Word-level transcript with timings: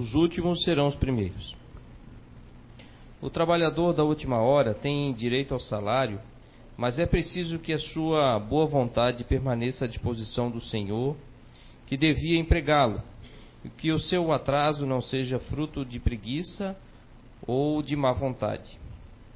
os 0.00 0.14
últimos 0.14 0.64
serão 0.64 0.86
os 0.86 0.94
primeiros. 0.94 1.54
O 3.20 3.28
trabalhador 3.28 3.92
da 3.92 4.02
última 4.02 4.38
hora 4.38 4.72
tem 4.72 5.12
direito 5.12 5.52
ao 5.52 5.60
salário, 5.60 6.18
mas 6.74 6.98
é 6.98 7.04
preciso 7.04 7.58
que 7.58 7.70
a 7.70 7.78
sua 7.78 8.38
boa 8.38 8.64
vontade 8.64 9.24
permaneça 9.24 9.84
à 9.84 9.88
disposição 9.88 10.50
do 10.50 10.58
Senhor, 10.58 11.14
que 11.86 11.98
devia 11.98 12.40
empregá-lo, 12.40 13.02
e 13.62 13.68
que 13.68 13.92
o 13.92 13.98
seu 13.98 14.32
atraso 14.32 14.86
não 14.86 15.02
seja 15.02 15.38
fruto 15.38 15.84
de 15.84 16.00
preguiça 16.00 16.74
ou 17.46 17.82
de 17.82 17.94
má 17.94 18.12
vontade. 18.12 18.78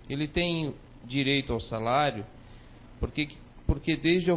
Ele 0.09 0.27
tem 0.27 0.75
direito 1.05 1.53
ao 1.53 1.61
salário 1.61 2.25
porque, 2.99 3.29
porque 3.67 3.97
desde 3.97 4.31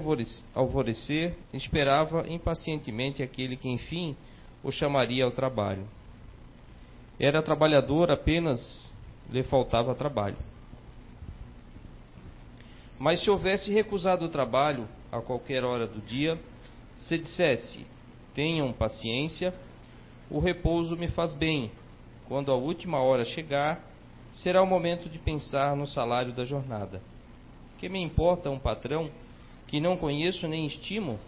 alvorecer 0.53 1.37
esperava 1.53 2.27
impacientemente 2.27 3.23
aquele 3.23 3.55
que, 3.55 3.69
enfim, 3.69 4.13
o 4.61 4.73
chamaria 4.73 5.23
ao 5.23 5.31
trabalho. 5.31 5.87
Era 7.19 7.41
trabalhador, 7.41 8.11
apenas 8.11 8.93
lhe 9.29 9.43
faltava 9.43 9.95
trabalho. 9.95 10.37
Mas 12.99 13.23
se 13.23 13.29
houvesse 13.29 13.71
recusado 13.71 14.25
o 14.25 14.29
trabalho 14.29 14.87
a 15.11 15.21
qualquer 15.21 15.63
hora 15.63 15.87
do 15.87 15.99
dia, 16.01 16.39
se 16.95 17.17
dissesse: 17.17 17.85
Tenham 18.33 18.73
paciência, 18.73 19.53
o 20.29 20.39
repouso 20.39 20.95
me 20.95 21.07
faz 21.07 21.33
bem. 21.33 21.71
Quando 22.27 22.51
a 22.51 22.55
última 22.55 22.99
hora 22.99 23.23
chegar, 23.23 23.81
será 24.31 24.61
o 24.61 24.67
momento 24.67 25.09
de 25.09 25.17
pensar 25.17 25.75
no 25.75 25.87
salário 25.87 26.33
da 26.33 26.43
jornada. 26.43 27.01
Que 27.77 27.87
me 27.87 28.01
importa 28.01 28.49
um 28.49 28.59
patrão 28.59 29.09
que 29.67 29.79
não 29.79 29.97
conheço 29.97 30.47
nem 30.47 30.65
estimo? 30.65 31.19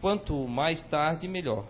Quanto 0.00 0.34
mais 0.48 0.82
tarde, 0.88 1.28
melhor. 1.28 1.64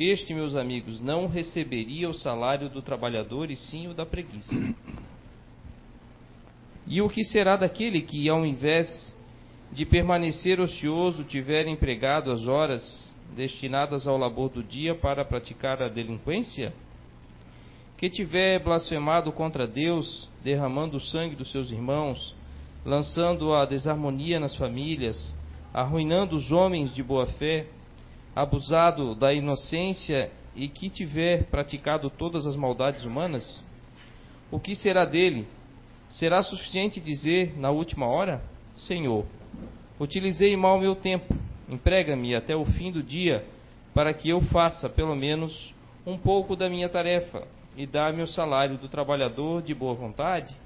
Este, 0.00 0.32
meus 0.32 0.56
amigos, 0.56 0.98
não 0.98 1.26
receberia 1.26 2.08
o 2.08 2.14
salário 2.14 2.70
do 2.70 2.80
trabalhador 2.80 3.50
e 3.50 3.56
sim 3.56 3.86
o 3.86 3.92
da 3.92 4.06
preguiça. 4.06 4.54
E 6.86 7.02
o 7.02 7.08
que 7.10 7.22
será 7.22 7.54
daquele 7.54 8.00
que, 8.00 8.26
ao 8.26 8.46
invés 8.46 9.14
de 9.70 9.84
permanecer 9.84 10.58
ocioso, 10.58 11.22
tiver 11.24 11.66
empregado 11.66 12.30
as 12.30 12.48
horas 12.48 13.14
destinadas 13.36 14.06
ao 14.06 14.16
labor 14.16 14.48
do 14.48 14.62
dia 14.62 14.94
para 14.94 15.22
praticar 15.22 15.82
a 15.82 15.88
delinquência? 15.88 16.72
Que 17.98 18.08
tiver 18.08 18.58
blasfemado 18.58 19.30
contra 19.30 19.66
Deus, 19.66 20.30
derramando 20.42 20.96
o 20.96 21.00
sangue 21.00 21.36
dos 21.36 21.52
seus 21.52 21.70
irmãos, 21.70 22.34
lançando 22.86 23.52
a 23.52 23.66
desarmonia 23.66 24.40
nas 24.40 24.56
famílias, 24.56 25.34
arruinando 25.74 26.36
os 26.36 26.50
homens 26.50 26.90
de 26.94 27.02
boa 27.02 27.26
fé, 27.26 27.66
abusado 28.34 29.14
da 29.14 29.32
inocência 29.32 30.30
e 30.54 30.68
que 30.68 30.88
tiver 30.88 31.44
praticado 31.44 32.10
todas 32.10 32.46
as 32.46 32.56
maldades 32.56 33.04
humanas? 33.04 33.64
O 34.50 34.58
que 34.58 34.74
será 34.74 35.04
dele? 35.04 35.46
Será 36.08 36.42
suficiente 36.42 37.00
dizer 37.00 37.56
na 37.58 37.70
última 37.70 38.06
hora: 38.06 38.42
Senhor, 38.74 39.24
utilizei 39.98 40.56
mal 40.56 40.78
meu 40.78 40.96
tempo, 40.96 41.34
emprega-me 41.68 42.34
até 42.34 42.56
o 42.56 42.64
fim 42.64 42.90
do 42.90 43.02
dia, 43.02 43.44
para 43.94 44.12
que 44.12 44.28
eu 44.28 44.40
faça, 44.40 44.88
pelo 44.88 45.14
menos, 45.14 45.74
um 46.06 46.18
pouco 46.18 46.56
da 46.56 46.68
minha 46.68 46.88
tarefa 46.88 47.46
e 47.76 47.86
dá-me 47.86 48.22
o 48.22 48.26
salário 48.26 48.76
do 48.76 48.88
trabalhador 48.88 49.62
de 49.62 49.74
boa 49.74 49.94
vontade? 49.94 50.56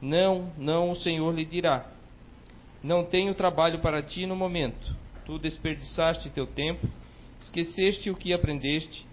Não, 0.00 0.50
não, 0.58 0.90
o 0.90 0.96
Senhor 0.96 1.32
lhe 1.32 1.44
dirá: 1.44 1.86
Não 2.82 3.04
tenho 3.04 3.34
trabalho 3.34 3.78
para 3.78 4.02
ti 4.02 4.26
no 4.26 4.34
momento 4.34 5.05
Tu 5.26 5.38
desperdiçaste 5.40 6.30
teu 6.30 6.46
tempo, 6.46 6.86
esqueceste 7.40 8.10
o 8.10 8.16
que 8.16 8.32
aprendeste. 8.32 9.04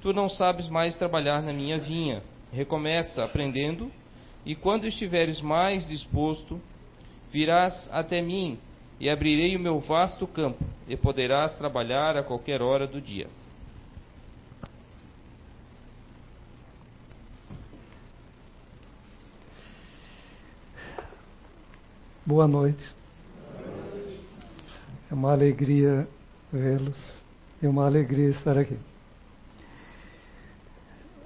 Tu 0.00 0.10
não 0.12 0.26
sabes 0.26 0.70
mais 0.70 0.96
trabalhar 0.96 1.42
na 1.42 1.52
minha 1.52 1.78
vinha. 1.78 2.22
Recomeça 2.50 3.22
aprendendo, 3.22 3.92
e 4.44 4.54
quando 4.54 4.86
estiveres 4.86 5.42
mais 5.42 5.86
disposto, 5.86 6.60
virás 7.30 7.88
até 7.92 8.22
mim 8.22 8.58
e 8.98 9.08
abrirei 9.08 9.54
o 9.54 9.60
meu 9.60 9.80
vasto 9.80 10.26
campo, 10.26 10.64
e 10.88 10.96
poderás 10.96 11.56
trabalhar 11.56 12.16
a 12.16 12.22
qualquer 12.22 12.60
hora 12.60 12.86
do 12.86 13.00
dia. 13.00 13.28
Boa 22.26 22.46
noite. 22.46 22.99
É 25.10 25.14
uma 25.14 25.32
alegria 25.32 26.06
vê-los 26.52 27.20
e 27.60 27.66
uma 27.66 27.84
alegria 27.84 28.28
estar 28.28 28.56
aqui. 28.56 28.78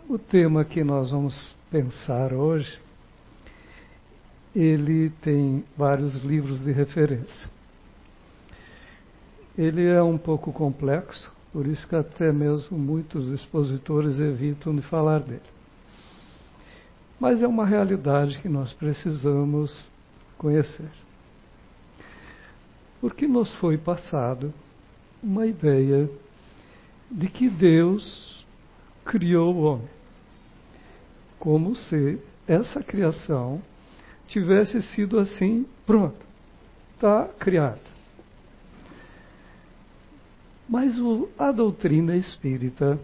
O 0.08 0.18
tema 0.18 0.64
que 0.64 0.82
nós 0.82 1.10
vamos 1.10 1.38
pensar 1.70 2.32
hoje, 2.32 2.80
ele 4.56 5.10
tem 5.20 5.62
vários 5.76 6.16
livros 6.24 6.60
de 6.60 6.72
referência. 6.72 7.50
Ele 9.56 9.86
é 9.86 10.02
um 10.02 10.16
pouco 10.16 10.50
complexo, 10.50 11.30
por 11.52 11.66
isso 11.66 11.86
que 11.86 11.94
até 11.94 12.32
mesmo 12.32 12.78
muitos 12.78 13.28
expositores 13.28 14.18
evitam 14.18 14.74
de 14.74 14.80
falar 14.82 15.20
dele. 15.20 15.42
Mas 17.20 17.42
é 17.42 17.46
uma 17.46 17.66
realidade 17.66 18.38
que 18.40 18.48
nós 18.48 18.72
precisamos 18.72 19.86
conhecer 20.38 21.03
porque 23.04 23.26
nos 23.26 23.54
foi 23.56 23.76
passado 23.76 24.50
uma 25.22 25.46
ideia 25.46 26.08
de 27.10 27.28
que 27.28 27.50
Deus 27.50 28.42
criou 29.04 29.54
o 29.54 29.62
homem, 29.64 29.90
como 31.38 31.76
se 31.76 32.18
essa 32.48 32.82
criação 32.82 33.60
tivesse 34.26 34.80
sido 34.80 35.18
assim, 35.18 35.66
pronto, 35.84 36.16
está 36.94 37.28
criada. 37.38 37.78
Mas 40.66 40.98
o, 40.98 41.28
a 41.38 41.52
doutrina 41.52 42.16
espírita, 42.16 42.98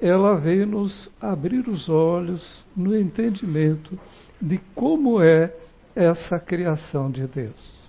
ela 0.00 0.34
veio 0.36 0.66
nos 0.66 1.12
abrir 1.20 1.68
os 1.68 1.90
olhos 1.90 2.64
no 2.74 2.96
entendimento 2.96 4.00
de 4.40 4.56
como 4.74 5.20
é 5.20 5.54
essa 5.94 6.40
criação 6.40 7.10
de 7.10 7.26
Deus 7.26 7.79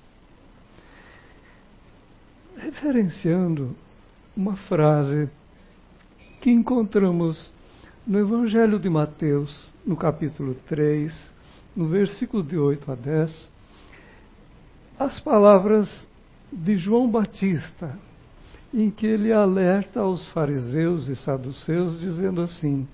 referenciando 2.61 3.75
uma 4.37 4.55
frase 4.55 5.27
que 6.39 6.51
encontramos 6.51 7.51
no 8.05 8.19
Evangelho 8.19 8.79
de 8.79 8.87
Mateus, 8.87 9.67
no 9.85 9.97
capítulo 9.97 10.55
3, 10.67 11.31
no 11.75 11.87
versículo 11.87 12.43
de 12.43 12.57
8 12.57 12.91
a 12.91 12.95
10, 12.95 13.51
as 14.99 15.19
palavras 15.19 16.07
de 16.51 16.77
João 16.77 17.09
Batista, 17.09 17.97
em 18.71 18.91
que 18.91 19.07
ele 19.07 19.33
alerta 19.33 20.01
aos 20.01 20.25
fariseus 20.27 21.07
e 21.07 21.15
saduceus, 21.15 21.99
dizendo 21.99 22.41
assim: 22.41 22.87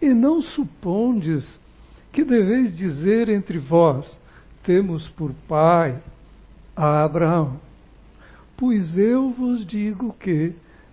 E 0.00 0.14
não 0.14 0.40
supondes 0.40 1.60
que 2.12 2.24
deveis 2.24 2.76
dizer 2.76 3.28
entre 3.28 3.58
vós: 3.58 4.18
Temos 4.62 5.08
por 5.08 5.32
pai 5.48 6.00
a 6.76 7.04
Abraão. 7.04 7.67
Pois 8.58 8.98
eu 8.98 9.30
vos 9.30 9.64
digo 9.64 10.12
que, 10.14 10.52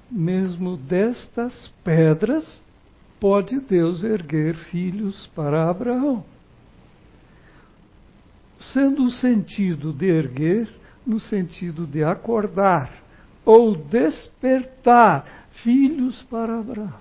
mesmo 0.09 0.77
destas 0.77 1.73
pedras, 1.83 2.63
pode 3.19 3.59
Deus 3.59 4.03
erguer 4.03 4.53
filhos 4.55 5.25
para 5.35 5.67
Abraão. 5.67 6.23
Sendo 8.71 9.05
o 9.05 9.09
sentido 9.09 9.91
de 9.91 10.05
erguer, 10.05 10.69
no 11.03 11.19
sentido 11.19 11.87
de 11.87 12.03
acordar 12.03 12.91
ou 13.43 13.75
despertar 13.75 15.47
filhos 15.63 16.21
para 16.29 16.59
Abraão. 16.59 16.93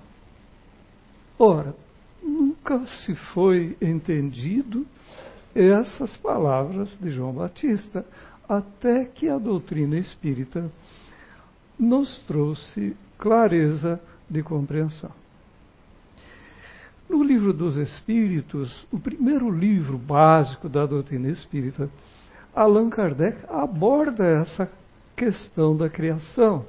Ora, 1.37 1.75
nunca 2.23 2.83
se 2.85 3.13
foi 3.13 3.77
entendido 3.79 4.83
essas 5.53 6.17
palavras 6.17 6.97
de 6.99 7.11
João 7.11 7.33
Batista 7.33 8.03
até 8.47 9.05
que 9.05 9.27
a 9.27 9.37
doutrina 9.37 9.97
espírita 9.97 10.71
nos 11.77 12.19
trouxe 12.27 12.95
clareza 13.17 13.99
de 14.29 14.41
compreensão. 14.43 15.11
No 17.09 17.23
livro 17.23 17.53
dos 17.53 17.77
Espíritos, 17.77 18.87
o 18.91 18.99
primeiro 18.99 19.49
livro 19.49 19.97
básico 19.97 20.67
da 20.67 20.85
doutrina 20.85 21.29
espírita, 21.29 21.89
Allan 22.53 22.89
Kardec 22.89 23.37
aborda 23.47 24.25
essa 24.25 24.69
questão 25.15 25.77
da 25.77 25.89
criação. 25.89 26.65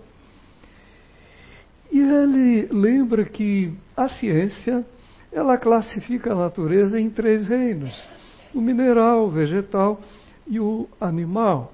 E 1.91 1.99
ele 1.99 2.69
lembra 2.71 3.25
que 3.25 3.73
a 3.97 4.09
ciência 4.09 4.85
ela 5.33 5.57
classifica 5.57 6.33
a 6.33 6.37
natureza 6.37 7.01
em 7.01 7.09
três 7.09 7.47
reinos: 7.47 8.07
o 8.55 8.61
mineral, 8.61 9.27
o 9.27 9.31
vegetal 9.31 10.01
e 10.47 10.61
o 10.61 10.89
animal. 11.01 11.73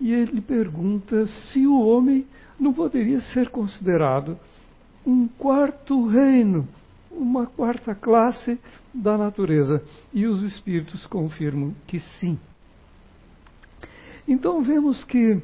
E 0.00 0.12
ele 0.12 0.40
pergunta 0.40 1.26
se 1.26 1.66
o 1.66 1.80
homem 1.80 2.26
não 2.58 2.72
poderia 2.72 3.20
ser 3.20 3.50
considerado 3.50 4.38
um 5.06 5.26
quarto 5.26 6.06
reino, 6.06 6.68
uma 7.10 7.46
quarta 7.46 7.94
classe 7.94 8.60
da 8.92 9.16
natureza. 9.16 9.82
E 10.12 10.26
os 10.26 10.42
espíritos 10.42 11.06
confirmam 11.06 11.74
que 11.86 11.98
sim. 11.98 12.38
Então 14.26 14.62
vemos 14.62 15.04
que 15.04 15.40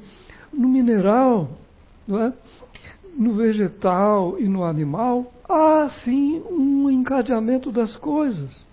no 0.53 0.69
mineral, 0.69 1.59
é? 2.09 2.33
no 3.17 3.35
vegetal 3.35 4.39
e 4.39 4.49
no 4.49 4.65
animal, 4.65 5.33
há 5.49 5.89
sim 6.05 6.43
um 6.51 6.91
encadeamento 6.91 7.73
das 7.73 7.97
coisas. 7.97 8.65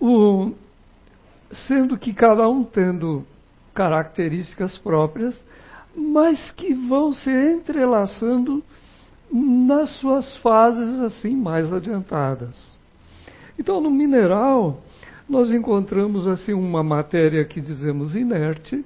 O, 0.00 0.52
sendo 1.54 1.96
que 1.96 2.12
cada 2.12 2.48
um 2.48 2.64
tendo 2.64 3.24
características 3.74 4.78
próprias, 4.78 5.38
mas 5.96 6.50
que 6.52 6.74
vão 6.74 7.12
se 7.12 7.30
entrelaçando 7.30 8.62
nas 9.32 9.90
suas 9.98 10.36
fases 10.38 11.00
assim 11.00 11.34
mais 11.34 11.72
adiantadas. 11.72 12.76
Então, 13.58 13.80
no 13.80 13.90
mineral, 13.90 14.80
nós 15.28 15.50
encontramos 15.50 16.26
assim 16.26 16.52
uma 16.52 16.82
matéria 16.82 17.44
que 17.44 17.60
dizemos 17.60 18.14
inerte, 18.14 18.84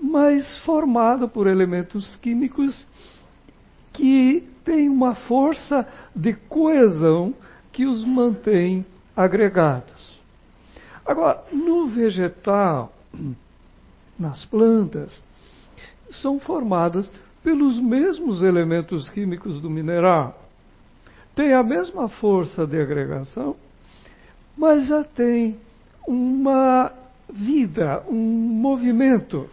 mas 0.00 0.58
formada 0.58 1.28
por 1.28 1.46
elementos 1.46 2.16
químicos 2.16 2.86
que 3.92 4.48
têm 4.64 4.88
uma 4.88 5.14
força 5.14 5.86
de 6.14 6.32
coesão 6.32 7.34
que 7.72 7.84
os 7.84 8.04
mantém 8.04 8.86
agregados. 9.14 10.09
Agora, 11.04 11.44
no 11.52 11.88
vegetal, 11.88 12.92
nas 14.18 14.44
plantas, 14.44 15.22
são 16.10 16.38
formadas 16.38 17.12
pelos 17.42 17.80
mesmos 17.80 18.42
elementos 18.42 19.08
químicos 19.10 19.60
do 19.60 19.70
mineral. 19.70 20.38
Tem 21.34 21.52
a 21.54 21.62
mesma 21.62 22.08
força 22.08 22.66
de 22.66 22.80
agregação, 22.80 23.56
mas 24.56 24.86
já 24.86 25.02
tem 25.02 25.56
uma 26.06 26.92
vida, 27.32 28.02
um 28.08 28.16
movimento, 28.16 29.48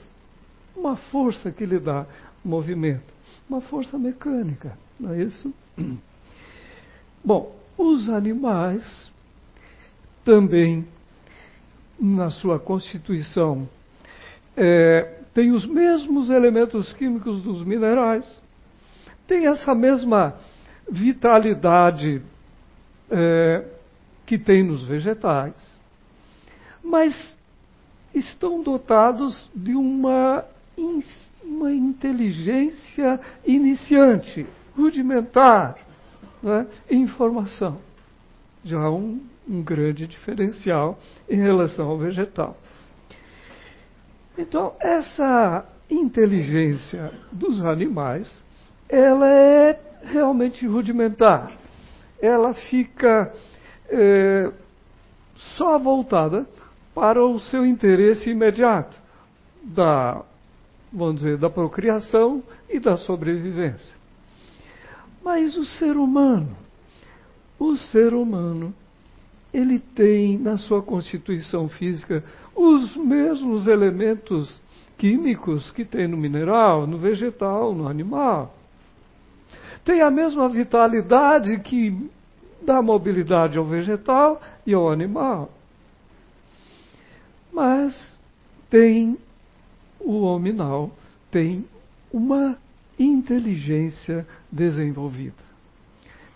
uma 0.76 0.96
força 0.96 1.52
que 1.52 1.66
lhe 1.66 1.80
dá 1.80 2.06
movimento, 2.44 3.14
uma 3.50 3.62
força 3.62 3.98
mecânica, 3.98 4.78
não 5.00 5.14
é 5.14 5.22
isso? 5.22 5.54
Bom, 7.24 7.56
os 7.78 8.10
animais 8.10 9.12
também, 10.26 10.86
na 12.00 12.30
sua 12.30 12.60
constituição, 12.60 13.68
é, 14.56 15.22
têm 15.34 15.52
os 15.52 15.66
mesmos 15.66 16.30
elementos 16.30 16.94
químicos 16.94 17.42
dos 17.42 17.64
minerais, 17.64 18.42
tem 19.28 19.48
essa 19.48 19.76
mesma 19.76 20.36
vitalidade 20.90 22.22
é, 23.10 23.66
que 24.26 24.38
tem 24.38 24.64
nos 24.64 24.84
vegetais, 24.84 25.78
mas 26.84 27.38
estão 28.14 28.62
dotados 28.64 29.52
de 29.54 29.76
uma, 29.76 30.46
uma 31.44 31.72
inteligência 31.72 33.20
iniciante, 33.46 34.46
rudimentar, 34.76 35.78
né, 36.42 36.68
informação. 36.90 37.80
Já 38.64 38.90
um, 38.90 39.22
um 39.48 39.62
grande 39.62 40.08
diferencial 40.08 40.98
em 41.30 41.38
relação 41.38 41.90
ao 41.90 41.98
vegetal. 41.98 42.58
Então, 44.38 44.74
essa 44.80 45.66
inteligência 45.90 47.12
dos 47.32 47.64
animais, 47.66 48.46
ela 48.88 49.28
é 49.28 49.80
realmente 50.04 50.68
rudimentar. 50.68 51.52
Ela 52.22 52.54
fica 52.54 53.34
é, 53.90 54.52
só 55.58 55.80
voltada 55.80 56.48
para 56.94 57.24
o 57.24 57.40
seu 57.40 57.66
interesse 57.66 58.30
imediato 58.30 58.96
da, 59.64 60.24
vamos 60.92 61.18
dizer, 61.18 61.38
da 61.38 61.50
procriação 61.50 62.44
e 62.70 62.80
da 62.80 62.98
sobrevivência. 62.98 63.96
Mas 65.24 65.58
o 65.58 65.66
ser 65.66 65.98
humano, 65.98 66.56
o 67.60 67.76
ser 67.76 68.14
humano, 68.14 68.74
ele 69.54 69.80
tem 69.80 70.38
na 70.38 70.58
sua 70.58 70.82
constituição 70.82 71.70
física 71.70 72.24
os 72.56 72.96
mesmos 72.96 73.68
elementos 73.68 74.62
químicos 74.98 75.72
que 75.72 75.86
tem 75.86 76.08
no 76.08 76.18
mineral, 76.18 76.88
no 76.88 76.98
vegetal, 76.98 77.74
no 77.74 77.88
animal. 77.88 78.56
Tem 79.86 80.02
a 80.02 80.12
mesma 80.12 80.50
vitalidade 80.50 81.60
que 81.60 82.10
dá 82.62 82.82
mobilidade 82.82 83.58
ao 83.58 83.66
vegetal 83.66 84.42
e 84.66 84.74
ao 84.74 84.90
animal. 84.90 85.50
Mas 87.54 88.20
tem 88.70 89.18
o 90.00 90.22
hominal, 90.22 90.92
tem 91.32 91.66
uma 92.12 92.58
inteligência 93.00 94.28
desenvolvida. 94.52 95.48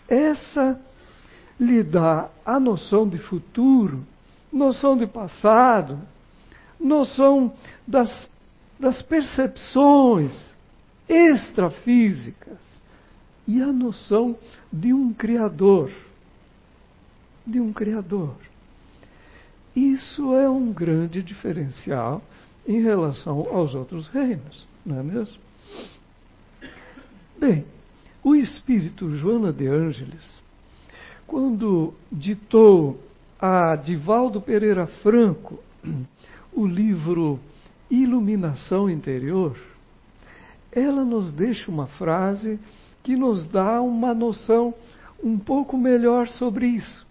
Essa 0.08 0.80
lhe 1.62 1.82
dá 1.82 2.28
a 2.44 2.58
noção 2.58 3.08
de 3.08 3.18
futuro, 3.18 4.04
noção 4.52 4.96
de 4.96 5.06
passado, 5.06 6.00
noção 6.78 7.54
das, 7.86 8.28
das 8.78 9.00
percepções 9.02 10.56
extrafísicas 11.08 12.58
e 13.46 13.62
a 13.62 13.72
noção 13.72 14.36
de 14.72 14.92
um 14.92 15.12
Criador 15.12 15.90
de 17.46 17.60
um 17.60 17.72
Criador. 17.72 18.36
Isso 19.74 20.34
é 20.34 20.48
um 20.48 20.72
grande 20.72 21.22
diferencial 21.22 22.22
em 22.66 22.80
relação 22.82 23.46
aos 23.50 23.74
outros 23.74 24.08
reinos, 24.08 24.66
não 24.84 24.98
é 24.98 25.02
mesmo? 25.02 25.40
Bem, 27.38 27.64
o 28.22 28.34
espírito 28.34 29.16
Joana 29.16 29.52
de 29.52 29.66
Ângeles, 29.66 30.42
quando 31.32 31.94
ditou 32.12 33.00
a 33.40 33.74
Divaldo 33.74 34.38
Pereira 34.38 34.86
Franco 34.86 35.58
o 36.52 36.66
livro 36.66 37.40
Iluminação 37.90 38.90
Interior, 38.90 39.58
ela 40.70 41.02
nos 41.06 41.32
deixa 41.32 41.70
uma 41.70 41.86
frase 41.86 42.60
que 43.02 43.16
nos 43.16 43.48
dá 43.48 43.80
uma 43.80 44.12
noção 44.12 44.74
um 45.24 45.38
pouco 45.38 45.74
melhor 45.78 46.28
sobre 46.28 46.66
isso. 46.66 47.06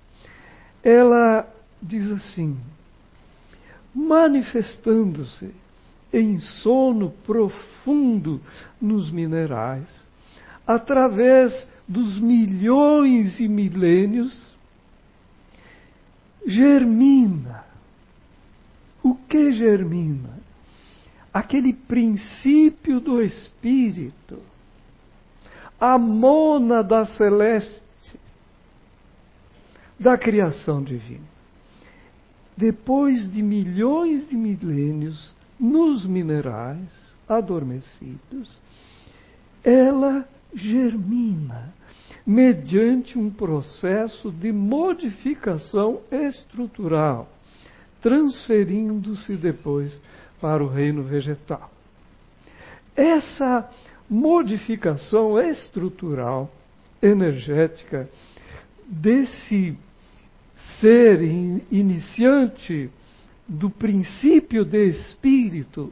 Ela 0.84 1.52
diz 1.82 2.12
assim: 2.12 2.56
manifestando-se 3.92 5.50
em 6.14 6.38
sono 6.38 7.10
profundo 7.26 8.40
nos 8.80 9.10
minerais, 9.10 9.90
através 10.68 11.68
dos 11.92 12.18
milhões 12.20 13.38
e 13.42 13.50
milênios, 13.50 14.58
germina. 16.48 17.66
O 19.04 19.14
que 19.14 19.52
germina? 19.54 20.40
Aquele 21.34 21.74
princípio 21.74 23.02
do 23.02 23.22
Espírito, 23.22 24.40
a 25.80 25.98
mônada 25.98 27.06
celeste 27.08 27.82
da 30.00 30.18
criação 30.18 30.82
divina. 30.82 31.30
Depois 32.56 33.30
de 33.30 33.42
milhões 33.42 34.30
de 34.30 34.38
milênios 34.38 35.36
nos 35.60 36.06
minerais 36.06 36.90
adormecidos, 37.28 38.62
ela 39.64 40.28
germina 40.54 41.74
mediante 42.26 43.18
um 43.18 43.30
processo 43.30 44.32
de 44.32 44.52
modificação 44.52 46.02
estrutural, 46.12 47.30
transferindo-se 48.02 49.36
depois 49.36 50.00
para 50.40 50.64
o 50.64 50.68
reino 50.68 51.04
vegetal. 51.04 51.72
Essa 52.96 53.70
modificação 54.10 55.40
estrutural 55.40 56.52
energética 57.02 58.10
desse 58.88 59.78
ser 60.80 61.22
iniciante 61.72 62.90
do 63.48 63.70
princípio 63.70 64.64
de 64.64 64.88
espírito 64.88 65.92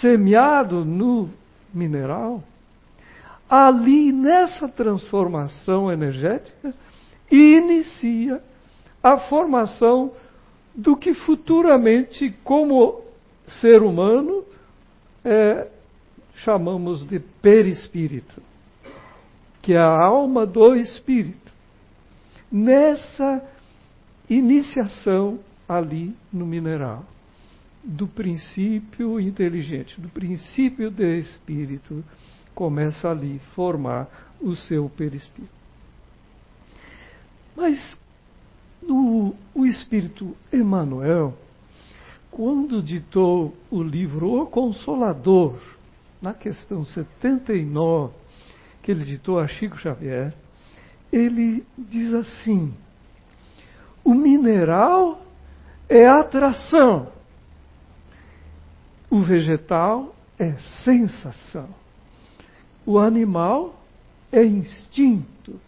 semeado 0.00 0.84
no 0.84 1.30
mineral, 1.72 2.42
ali 3.50 4.12
nessa 4.12 4.68
transformação 4.68 5.90
energética, 5.90 6.72
inicia 7.28 8.40
a 9.02 9.16
formação 9.16 10.12
do 10.72 10.96
que 10.96 11.12
futuramente, 11.12 12.32
como 12.44 13.02
ser 13.60 13.82
humano, 13.82 14.44
é, 15.24 15.68
chamamos 16.36 17.04
de 17.04 17.18
perispírito. 17.18 18.40
que 19.62 19.74
é 19.74 19.78
a 19.78 20.06
alma 20.06 20.46
do 20.46 20.74
espírito, 20.74 21.52
nessa 22.50 23.44
iniciação 24.28 25.38
ali 25.68 26.16
no 26.32 26.46
mineral, 26.46 27.04
do 27.84 28.06
princípio 28.06 29.20
inteligente, 29.20 30.00
do 30.00 30.08
princípio 30.08 30.90
de 30.90 31.18
espírito, 31.18 32.02
começa 32.60 33.08
ali 33.08 33.38
formar 33.54 34.06
o 34.38 34.54
seu 34.54 34.86
perispírito. 34.90 35.54
Mas 37.56 37.98
no, 38.82 39.34
o 39.54 39.64
espírito 39.64 40.36
Emmanuel, 40.52 41.32
quando 42.30 42.82
ditou 42.82 43.56
o 43.70 43.82
livro 43.82 44.42
O 44.42 44.46
Consolador, 44.46 45.58
na 46.20 46.34
questão 46.34 46.84
79, 46.84 48.12
que 48.82 48.90
ele 48.90 49.06
ditou 49.06 49.38
a 49.38 49.46
Chico 49.46 49.78
Xavier, 49.78 50.34
ele 51.10 51.64
diz 51.78 52.12
assim: 52.12 52.74
o 54.04 54.12
mineral 54.12 55.22
é 55.88 56.06
atração, 56.06 57.10
o 59.08 59.22
vegetal 59.22 60.14
é 60.38 60.52
sensação, 60.84 61.79
o 62.90 62.98
animal 62.98 63.80
é 64.32 64.44
instinto, 64.44 65.60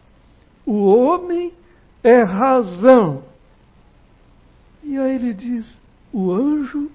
o 0.67 0.87
homem 0.87 1.53
é 2.03 2.25
razão. 2.25 3.23
E 4.83 4.99
aí 4.99 5.15
ele 5.15 5.33
diz: 5.33 5.79
o 6.13 6.33
anjo 6.33 6.91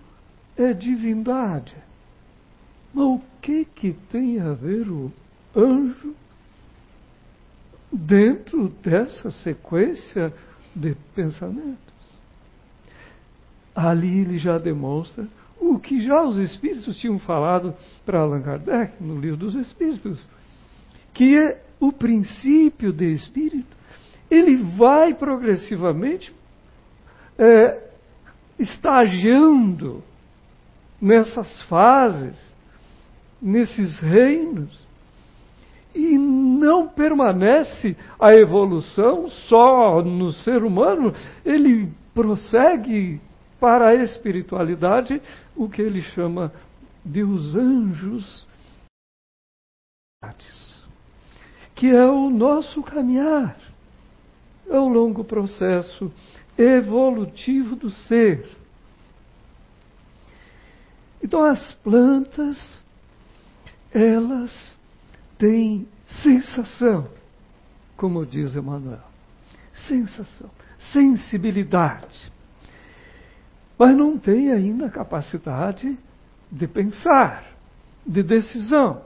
é 0.57 0.73
divindade. 0.73 1.73
Mas 2.93 3.05
o 3.05 3.21
que, 3.41 3.63
que 3.63 3.93
tem 3.93 4.41
a 4.41 4.51
ver 4.51 4.89
o 4.89 5.13
anjo 5.55 6.13
dentro 7.89 8.67
dessa 8.83 9.31
sequência 9.31 10.33
de 10.75 10.93
pensamentos? 11.15 11.77
Ali 13.73 14.19
ele 14.19 14.37
já 14.37 14.57
demonstra 14.57 15.25
o 15.59 15.79
que 15.79 16.01
já 16.01 16.23
os 16.23 16.37
espíritos 16.37 16.97
tinham 16.99 17.19
falado 17.19 17.73
para 18.05 18.19
Allan 18.19 18.41
Kardec 18.41 19.01
no 19.01 19.19
livro 19.19 19.37
dos 19.37 19.55
Espíritos, 19.55 20.27
que 21.13 21.37
é 21.37 21.61
o 21.79 21.91
princípio 21.91 22.91
de 22.91 23.11
espírito, 23.11 23.75
ele 24.29 24.57
vai 24.57 25.13
progressivamente 25.13 26.33
é, 27.37 27.89
estagiando 28.59 30.03
nessas 31.01 31.61
fases, 31.63 32.53
nesses 33.41 33.99
reinos, 33.99 34.87
e 35.93 36.17
não 36.17 36.87
permanece 36.87 37.95
a 38.19 38.33
evolução 38.33 39.27
só 39.29 40.01
no 40.03 40.31
ser 40.31 40.63
humano, 40.63 41.13
ele 41.45 41.91
prossegue 42.13 43.19
para 43.59 43.89
a 43.89 43.95
espiritualidade 43.95 45.21
o 45.55 45.69
que 45.69 45.81
ele 45.81 46.01
chama 46.01 46.51
de 47.03 47.23
os 47.23 47.55
anjos, 47.55 48.47
que 51.75 51.87
é 51.87 52.05
o 52.05 52.29
nosso 52.29 52.83
caminhar, 52.83 53.57
é 54.67 54.77
o 54.77 54.87
longo 54.87 55.23
processo 55.23 56.11
evolutivo 56.57 57.75
do 57.75 57.89
ser. 57.89 58.49
Então 61.23 61.43
as 61.43 61.71
plantas, 61.75 62.83
elas 63.91 64.77
têm 65.37 65.87
sensação, 66.07 67.09
como 67.95 68.25
diz 68.25 68.55
Emmanuel. 68.55 69.03
Sensação, 69.87 70.49
sensibilidade. 70.91 72.31
Mas 73.77 73.95
não 73.95 74.17
tem 74.17 74.51
ainda 74.51 74.89
capacidade 74.89 75.97
de 76.51 76.67
pensar, 76.67 77.45
de 78.05 78.23
decisão. 78.23 79.01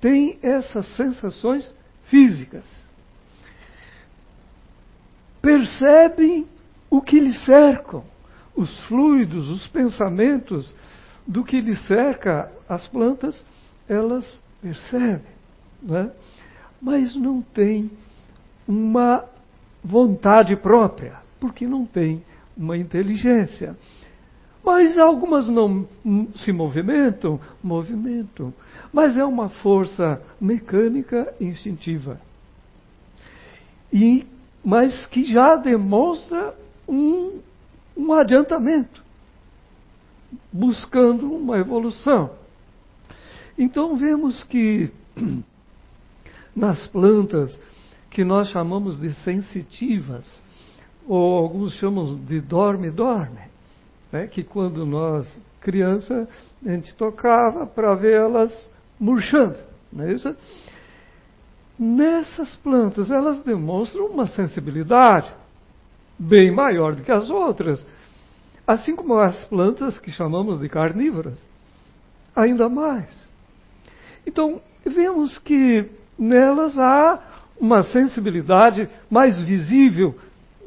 Tem 0.00 0.38
essas 0.42 0.86
sensações 0.96 1.74
físicas 2.04 2.84
percebem 5.44 6.46
o 6.88 7.02
que 7.02 7.20
lhe 7.20 7.34
cercam, 7.34 8.02
os 8.56 8.80
fluidos, 8.86 9.50
os 9.50 9.68
pensamentos 9.68 10.74
do 11.26 11.44
que 11.44 11.60
lhe 11.60 11.76
cerca 11.76 12.50
as 12.66 12.88
plantas, 12.88 13.44
elas 13.86 14.40
percebem, 14.62 15.34
né? 15.82 16.10
mas 16.80 17.14
não 17.14 17.42
tem 17.42 17.90
uma 18.66 19.22
vontade 19.84 20.56
própria, 20.56 21.18
porque 21.38 21.66
não 21.66 21.84
tem 21.84 22.22
uma 22.56 22.76
inteligência. 22.76 23.76
Mas 24.64 24.96
algumas 24.98 25.46
não 25.46 25.86
se 26.36 26.50
movimentam, 26.52 27.38
movimentam, 27.62 28.52
mas 28.92 29.16
é 29.16 29.24
uma 29.24 29.48
força 29.48 30.22
mecânica 30.40 31.34
instintiva. 31.38 32.18
E 33.92 34.26
mas 34.64 35.06
que 35.08 35.24
já 35.24 35.56
demonstra 35.56 36.54
um, 36.88 37.40
um 37.94 38.12
adiantamento, 38.14 39.02
buscando 40.50 41.30
uma 41.30 41.58
evolução. 41.58 42.30
Então 43.58 43.96
vemos 43.96 44.42
que 44.44 44.90
nas 46.56 46.86
plantas 46.88 47.58
que 48.10 48.24
nós 48.24 48.48
chamamos 48.48 48.98
de 48.98 49.12
sensitivas, 49.16 50.42
ou 51.06 51.38
alguns 51.38 51.74
chamam 51.74 52.16
de 52.16 52.40
dorme-dorme, 52.40 53.40
né? 54.12 54.26
que 54.26 54.42
quando 54.42 54.86
nós, 54.86 55.40
criança, 55.60 56.28
a 56.64 56.68
gente 56.68 56.94
tocava 56.94 57.66
para 57.66 57.94
ver 57.94 58.14
elas 58.14 58.70
murchando, 58.98 59.58
não 59.92 60.04
é 60.04 60.12
isso? 60.12 60.34
Nessas 61.78 62.54
plantas, 62.56 63.10
elas 63.10 63.42
demonstram 63.42 64.06
uma 64.06 64.26
sensibilidade 64.26 65.34
bem 66.18 66.50
maior 66.50 66.94
do 66.94 67.02
que 67.02 67.10
as 67.10 67.28
outras. 67.28 67.84
Assim 68.66 68.94
como 68.94 69.18
as 69.18 69.44
plantas 69.46 69.98
que 69.98 70.10
chamamos 70.10 70.58
de 70.58 70.68
carnívoras, 70.68 71.44
ainda 72.34 72.68
mais. 72.68 73.10
Então, 74.26 74.60
vemos 74.84 75.38
que 75.38 75.90
nelas 76.18 76.78
há 76.78 77.20
uma 77.58 77.82
sensibilidade 77.82 78.88
mais 79.10 79.40
visível, 79.40 80.14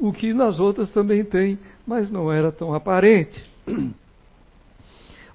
o 0.00 0.12
que 0.12 0.32
nas 0.32 0.60
outras 0.60 0.90
também 0.92 1.24
tem, 1.24 1.58
mas 1.86 2.10
não 2.10 2.30
era 2.30 2.52
tão 2.52 2.74
aparente. 2.74 3.46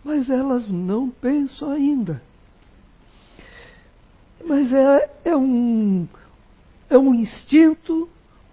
Mas 0.03 0.29
elas 0.29 0.69
não 0.69 1.09
pensam 1.09 1.71
ainda. 1.71 2.21
Mas 4.43 4.71
é, 4.73 5.09
é, 5.23 5.35
um, 5.37 6.05
é 6.89 6.97
um 6.97 7.13
instinto 7.13 8.09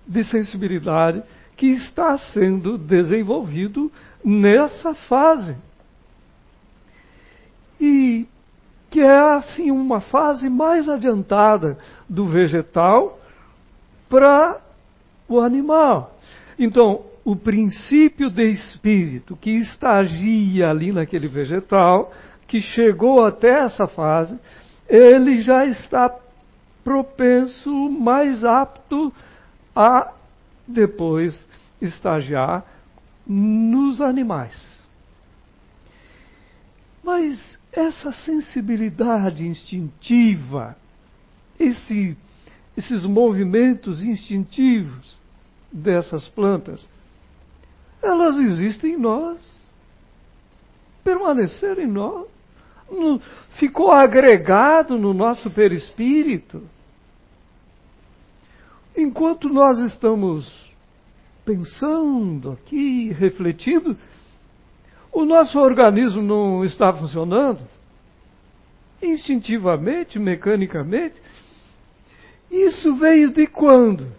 de 0.07 0.23
sensibilidade 0.23 1.23
que 1.57 1.67
está 1.67 2.17
sendo 2.17 2.79
desenvolvido 2.79 3.91
nessa 4.25 4.95
fase. 4.95 5.57
E 7.81 8.29
que 8.89 9.01
é 9.01 9.35
assim 9.35 9.71
uma 9.71 10.01
fase 10.01 10.49
mais 10.49 10.89
adiantada 10.89 11.79
do 12.09 12.27
vegetal 12.27 13.19
para 14.09 14.61
o 15.31 15.41
animal. 15.41 16.19
Então, 16.59 17.05
o 17.25 17.37
princípio 17.37 18.29
de 18.29 18.51
espírito 18.51 19.37
que 19.37 19.51
estagia 19.51 20.69
ali 20.69 20.93
naquele 20.93 21.29
vegetal, 21.29 22.13
que 22.49 22.61
chegou 22.61 23.25
até 23.25 23.61
essa 23.61 23.87
fase, 23.87 24.39
ele 24.89 25.41
já 25.41 25.65
está 25.65 26.13
propenso, 26.83 27.71
mais 27.89 28.45
apto 28.45 29.13
a 29.75 30.13
depois 30.67 31.47
estagiar 31.81 32.65
nos 33.25 34.01
animais. 34.01 34.81
Mas 37.05 37.59
essa 37.73 38.13
sensibilidade 38.13 39.47
instintiva, 39.47 40.77
esse, 41.59 42.17
esses 42.77 43.05
movimentos 43.05 44.03
instintivos 44.03 45.20
dessas 45.73 46.29
plantas, 46.29 46.89
elas 48.03 48.37
existem 48.37 48.95
em 48.95 48.99
nós, 48.99 49.71
permaneceram 51.05 51.83
em 51.83 51.87
nós 51.87 52.27
no, 52.91 53.21
ficou 53.59 53.93
agregado 53.93 54.99
no 54.99 55.15
nosso 55.15 55.51
perispírito. 55.51 56.63
Enquanto 58.97 59.49
nós 59.49 59.79
estamos 59.79 60.71
pensando 61.45 62.53
aqui, 62.53 63.13
refletindo, 63.13 63.97
o 65.13 65.25
nosso 65.25 65.59
organismo 65.59 66.23
não 66.23 66.65
está 66.65 66.93
funcionando. 66.93 67.61
Instintivamente, 69.03 70.19
mecanicamente, 70.19 71.23
Isso 72.51 72.95
veio 72.97 73.33
de 73.33 73.47
quando? 73.47 74.13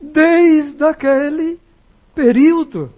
Desde 0.00 0.84
aquele 0.84 1.58
período 2.14 2.92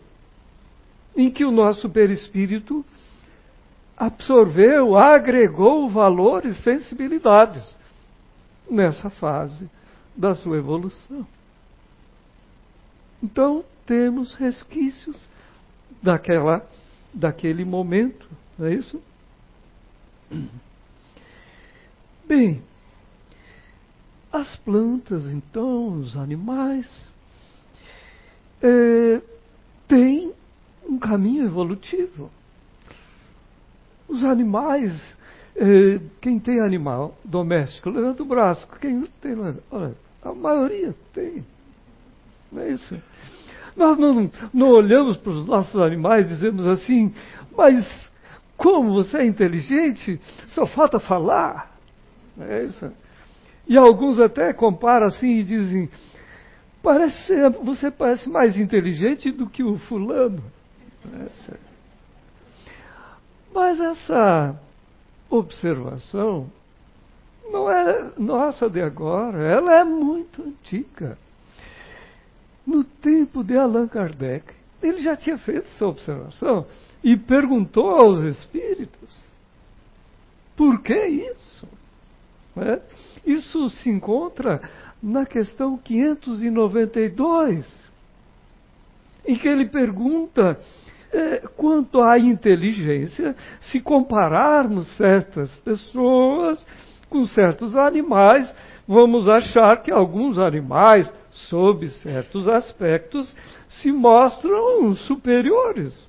em 1.17 1.31
que 1.31 1.45
o 1.45 1.51
nosso 1.51 1.89
perispírito 1.89 2.85
absorveu, 3.97 4.97
agregou 4.97 5.89
valores, 5.89 6.63
sensibilidades 6.63 7.79
nessa 8.71 9.11
fase 9.11 9.69
da 10.17 10.35
sua 10.35 10.57
evolução. 10.57 11.27
Então, 13.23 13.65
temos 13.85 14.35
resquícios 14.35 15.31
daquela, 16.03 16.67
daquele 17.13 17.65
momento, 17.65 18.27
não 18.59 18.67
é 18.67 18.75
isso? 18.75 19.03
Bem, 22.27 22.63
as 24.33 24.57
plantas, 24.57 25.27
então, 25.27 25.95
os 25.95 26.17
animais, 26.17 27.13
é, 28.63 29.21
têm 29.89 30.33
um 30.89 30.99
caminho 30.99 31.45
evolutivo. 31.45 32.31
Os 34.09 34.25
animais, 34.25 35.17
é, 35.57 36.01
quem 36.21 36.39
tem 36.39 36.61
animal 36.61 37.17
doméstico, 37.25 37.91
levanta 37.91 38.23
o 38.23 38.27
braço. 38.27 38.69
Quem 38.81 39.05
tem, 39.21 39.37
olha, 39.71 39.95
a 40.23 40.33
maioria 40.33 40.95
tem. 41.13 41.45
Não 42.51 42.63
é 42.63 42.71
isso? 42.71 43.01
Nós 43.77 43.97
não, 43.99 44.31
não 44.53 44.69
olhamos 44.69 45.17
para 45.17 45.31
os 45.31 45.47
nossos 45.47 45.81
animais 45.81 46.27
e 46.27 46.35
dizemos 46.35 46.67
assim, 46.67 47.13
mas 47.57 48.11
como 48.57 48.93
você 48.93 49.19
é 49.19 49.27
inteligente, 49.27 50.21
só 50.49 50.67
falta 50.67 51.01
falar. 51.01 51.75
Não 52.37 52.47
é 52.47 52.65
isso? 52.65 52.93
E 53.67 53.77
alguns 53.77 54.19
até 54.21 54.53
comparam 54.53 55.07
assim 55.07 55.39
e 55.39 55.45
dizem, 55.45 55.89
parece, 56.83 57.35
você 57.63 57.91
parece 57.91 58.29
mais 58.29 58.57
inteligente 58.57 59.31
do 59.31 59.49
que 59.49 59.63
o 59.63 59.79
fulano. 59.79 60.43
É 61.05 61.55
Mas 63.55 63.81
essa 63.81 64.61
observação 65.29 66.51
não 67.51 67.71
é 67.71 68.13
nossa 68.17 68.69
de 68.69 68.81
agora, 68.81 69.43
ela 69.43 69.75
é 69.81 69.85
muito 69.85 70.43
antiga. 70.43 71.19
No 72.67 72.85
tempo 72.85 73.43
de 73.43 73.57
Allan 73.57 73.89
Kardec, 73.89 74.53
ele 74.83 74.99
já 74.99 75.17
tinha 75.17 75.39
feito 75.39 75.67
essa 75.67 75.87
observação 75.87 76.67
e 77.03 77.17
perguntou 77.17 77.89
aos 77.89 78.21
espíritos: 78.21 79.23
por 80.57 80.81
que 80.83 80.95
isso? 81.07 81.67
É? 82.57 82.81
Isso 83.25 83.71
se 83.71 83.91
encontra 83.91 84.61
na 85.03 85.27
questão 85.27 85.79
592, 85.79 87.91
em 89.27 89.37
que 89.37 89.49
ele 89.49 89.69
pergunta 89.69 90.59
é, 91.13 91.39
quanto 91.57 92.01
à 92.01 92.19
inteligência, 92.19 93.35
se 93.61 93.81
compararmos 93.81 94.97
certas 94.97 95.53
pessoas 95.57 96.65
com 97.09 97.27
certos 97.27 97.77
animais, 97.77 98.55
vamos 98.87 99.29
achar 99.29 99.83
que 99.83 99.91
alguns 99.91 100.39
animais, 100.39 101.13
sob 101.31 101.89
certos 101.89 102.49
aspectos, 102.49 103.35
se 103.69 103.91
mostram 103.91 104.95
superiores. 104.95 106.09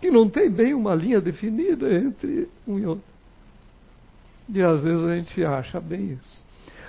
Que 0.00 0.10
não 0.10 0.28
tem 0.28 0.50
bem 0.50 0.74
uma 0.74 0.94
linha 0.94 1.20
definida 1.20 1.92
entre 1.94 2.48
um 2.66 2.78
e 2.78 2.86
outro. 2.86 3.15
E 4.48 4.62
às 4.62 4.84
vezes 4.84 5.04
a 5.04 5.14
gente 5.16 5.44
acha 5.44 5.80
bem 5.80 6.12
isso. 6.12 6.44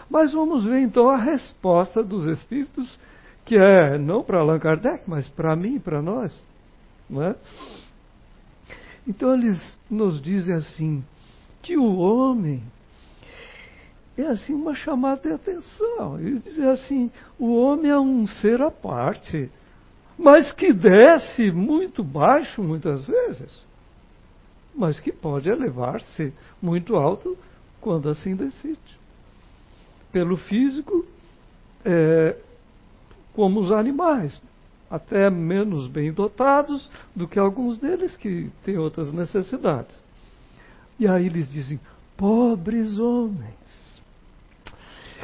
Mas 0.10 0.32
vamos 0.32 0.64
ver 0.64 0.80
então 0.80 1.10
a 1.10 1.18
resposta 1.18 2.04
dos 2.04 2.26
espíritos, 2.26 3.00
que 3.44 3.56
é 3.58 3.98
não 3.98 4.24
para 4.24 4.40
Allan 4.40 4.60
Kardec, 4.60 5.04
mas 5.08 5.28
para 5.28 5.56
mim 5.56 5.80
para 5.80 6.02
nós. 6.02 6.46
Não 7.10 7.24
é? 7.24 7.36
Então 9.08 9.34
eles 9.34 9.80
nos 9.90 10.22
dizem 10.22 10.56
assim, 10.56 11.04
que 11.62 11.78
o 11.78 11.98
homem 11.98 12.64
é 14.18 14.28
assim 14.28 14.54
uma 14.54 14.74
chamada 14.74 15.22
de 15.22 15.32
atenção. 15.34 16.20
Eles 16.20 16.44
dizem 16.44 16.68
assim, 16.70 17.12
o 17.40 17.56
homem 17.56 17.92
é 17.92 18.00
um 18.00 18.26
ser 18.28 18.62
à 18.62 18.72
parte, 18.72 19.50
mas 20.18 20.52
que 20.52 20.74
desce 20.74 21.52
muito 21.52 22.04
baixo 22.04 22.64
muitas 22.64 23.06
vezes, 23.06 23.66
mas 24.78 25.00
que 25.00 25.12
pode 25.12 25.50
elevar-se 25.50 26.32
muito 26.62 26.96
alto 26.96 27.36
quando 27.82 28.10
assim 28.10 28.36
decide. 28.36 28.78
Pelo 30.12 30.38
físico, 30.38 31.04
é, 31.84 32.38
como 33.34 33.60
os 33.60 33.72
animais, 33.72 34.40
até 34.90 35.30
menos 35.32 35.88
bem 35.88 36.14
dotados 36.14 36.92
do 37.16 37.28
que 37.28 37.40
alguns 37.40 37.80
deles 37.80 38.16
que 38.16 38.52
têm 38.64 38.78
outras 38.78 39.12
necessidades. 39.12 40.02
E 41.00 41.08
aí 41.08 41.26
eles 41.26 41.52
dizem: 41.52 41.80
pobres 42.16 43.00
homens, 43.00 44.02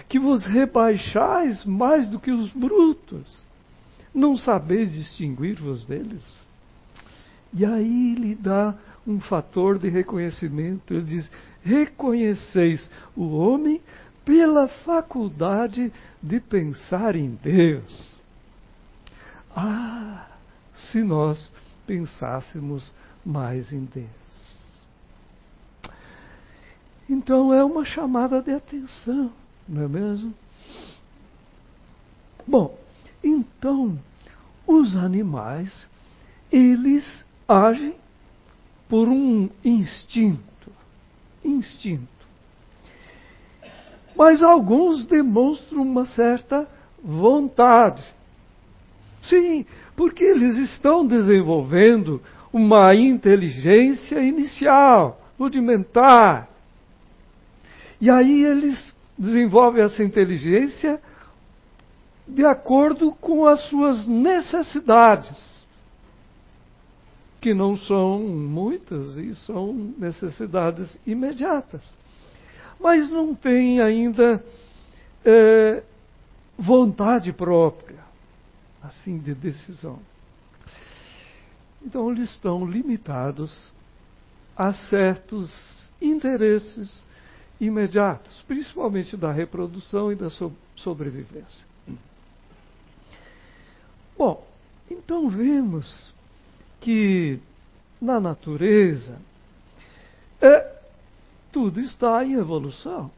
que 0.09 0.19
vos 0.19 0.45
rebaixais 0.45 1.63
mais 1.63 2.09
do 2.09 2.19
que 2.19 2.31
os 2.31 2.51
brutos, 2.51 3.41
não 4.13 4.35
sabeis 4.35 4.91
distinguir-vos 4.91 5.85
deles? 5.85 6.43
E 7.53 7.63
aí 7.63 8.15
lhe 8.15 8.33
dá 8.33 8.75
um 9.05 9.19
fator 9.19 9.77
de 9.77 9.89
reconhecimento. 9.89 10.93
Ele 10.93 11.03
diz: 11.03 11.31
reconheceis 11.63 12.89
o 13.15 13.35
homem 13.35 13.81
pela 14.25 14.67
faculdade 14.67 15.91
de 16.21 16.39
pensar 16.39 17.15
em 17.15 17.37
Deus. 17.41 18.19
Ah, 19.55 20.27
se 20.75 21.03
nós 21.03 21.51
pensássemos 21.85 22.93
mais 23.25 23.71
em 23.71 23.85
Deus. 23.85 24.07
Então 27.09 27.53
é 27.53 27.63
uma 27.63 27.85
chamada 27.85 28.41
de 28.41 28.51
atenção, 28.51 29.31
não 29.67 29.83
é 29.83 29.87
mesmo? 29.87 30.33
Bom, 32.47 32.77
então 33.23 33.99
os 34.65 34.95
animais, 34.95 35.89
eles 36.51 37.25
agem 37.47 37.95
por 38.93 39.10
um 39.10 39.49
instinto. 39.65 40.71
Instinto. 41.43 42.27
Mas 44.15 44.43
alguns 44.43 45.08
demonstram 45.08 45.82
uma 45.82 46.06
certa 46.06 46.69
vontade. 47.03 48.03
Sim, 49.23 49.65
porque 49.95 50.23
eles 50.23 50.58
estão 50.58 51.08
desenvolvendo 51.08 52.21
uma 52.53 52.93
inteligência 52.93 54.19
inicial, 54.19 55.19
rudimentar. 55.39 56.47
E 57.99 58.12
aí 58.12 58.43
eles 58.43 58.95
desenvolvem 59.17 59.84
essa 59.84 60.03
inteligência 60.03 61.01
de 62.27 62.45
acordo 62.45 63.12
com 63.13 63.47
as 63.47 63.60
suas 63.69 64.06
necessidades, 64.08 65.62
que 67.43 67.53
não 67.53 67.75
são 67.75 68.19
muitas 68.21 69.17
e 69.17 69.36
são 69.36 69.73
necessidades 69.97 70.97
imediatas. 71.06 71.97
Mas 72.79 73.12
não 73.12 73.36
têm 73.36 73.82
ainda 73.82 74.41
é, 75.25 75.84
vontade 76.58 77.34
própria 77.34 77.99
assim 78.82 79.17
de 79.17 79.36
decisão. 79.36 79.99
Então 81.86 82.10
eles 82.10 82.29
estão 82.29 82.65
limitados 82.65 83.73
a 84.56 84.71
certos 84.71 85.91
interesses 86.01 87.06
imediatos, 87.60 88.41
principalmente 88.47 89.17
da 89.17 89.34
reprodução 89.34 90.13
e 90.13 90.15
da 90.15 90.29
sobrevivência. 90.77 91.67
Bom, 94.17 94.47
então 94.89 95.29
vemos 95.29 96.12
que 96.83 97.39
na 97.99 98.19
natureza 98.19 99.17
é, 100.39 100.71
tudo 101.51 101.79
está 101.79 102.23
em 102.23 102.33
evolução. 102.33 103.09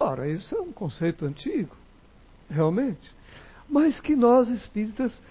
Ora, 0.00 0.28
isso 0.28 0.54
é 0.54 0.60
um 0.60 0.72
conceito 0.72 1.24
antigo, 1.24 1.76
realmente 2.48 3.18
mas 3.68 4.00
que 4.00 4.16
nós 4.16 4.48
espíritas 4.48 5.22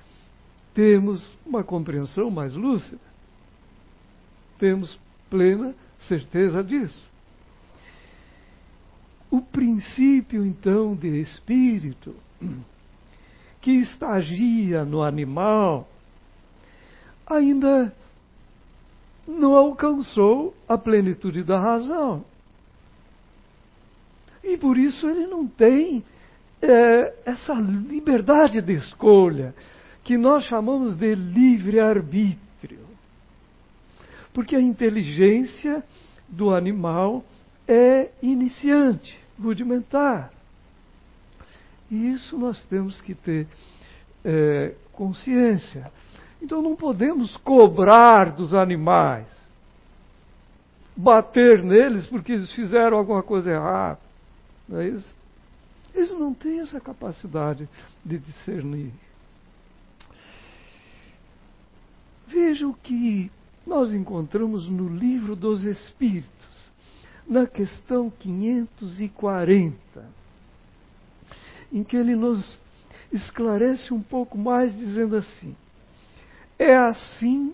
temos 0.73 1.35
uma 1.45 1.63
compreensão 1.63 2.29
mais 2.29 2.53
lúcida. 2.53 3.01
Temos 4.59 4.99
plena 5.29 5.73
certeza 5.97 6.63
disso. 6.63 7.09
O 9.31 9.41
princípio, 9.41 10.45
então, 10.45 10.95
de 10.95 11.19
espírito 11.19 12.15
que 13.59 13.71
estagia 13.71 14.85
no 14.85 15.01
animal 15.01 15.89
ainda 17.29 17.93
não 19.27 19.55
alcançou 19.55 20.55
a 20.67 20.77
plenitude 20.77 21.43
da 21.43 21.59
razão. 21.59 22.23
E 24.43 24.57
por 24.57 24.77
isso 24.77 25.07
ele 25.07 25.27
não 25.27 25.45
tem 25.45 26.03
é, 26.61 27.13
essa 27.25 27.53
liberdade 27.53 28.61
de 28.61 28.73
escolha, 28.73 29.53
que 30.03 30.17
nós 30.17 30.45
chamamos 30.45 30.95
de 30.95 31.13
livre-arbítrio. 31.15 32.79
Porque 34.33 34.55
a 34.55 34.61
inteligência 34.61 35.83
do 36.29 36.53
animal 36.53 37.25
é 37.67 38.09
iniciante, 38.21 39.19
rudimentar. 39.37 40.31
E 41.91 42.11
isso 42.11 42.37
nós 42.37 42.65
temos 42.65 43.01
que 43.01 43.13
ter 43.13 43.47
é, 44.23 44.75
consciência. 44.93 45.91
Então 46.41 46.62
não 46.62 46.76
podemos 46.76 47.36
cobrar 47.38 48.32
dos 48.32 48.54
animais, 48.54 49.28
bater 50.95 51.63
neles 51.63 52.06
porque 52.06 52.34
eles 52.34 52.52
fizeram 52.52 52.97
alguma 52.97 53.23
coisa 53.23 53.52
errada. 53.52 54.00
Não 54.67 54.80
é 54.80 54.89
isso? 54.89 55.15
Eles 55.93 56.12
não 56.12 56.34
têm 56.34 56.60
essa 56.60 56.80
capacidade 56.80 57.67
de 58.06 58.17
discernir. 58.19 58.93
Veja 62.28 62.67
o 62.67 62.73
que 62.73 63.32
nós 63.65 63.93
encontramos 63.93 64.69
no 64.69 64.88
livro 64.88 65.36
dos 65.36 65.63
Espíritos, 65.63 66.71
na 67.28 67.47
questão 67.47 68.10
540, 68.10 69.76
em 71.71 71.84
que 71.84 71.97
ele 71.97 72.15
nos 72.15 72.60
esclarece 73.12 73.93
um 73.93 74.02
pouco 74.02 74.38
mais, 74.38 74.76
dizendo 74.78 75.15
assim: 75.15 75.56
é 76.57 76.75
assim 76.75 77.53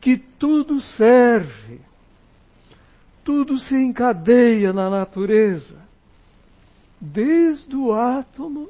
que 0.00 0.16
tudo 0.16 0.80
serve, 0.80 1.80
tudo 3.24 3.58
se 3.58 3.74
encadeia 3.74 4.72
na 4.72 4.90
natureza, 4.90 5.82
desde 7.00 7.74
o 7.74 7.92
átomo 7.92 8.68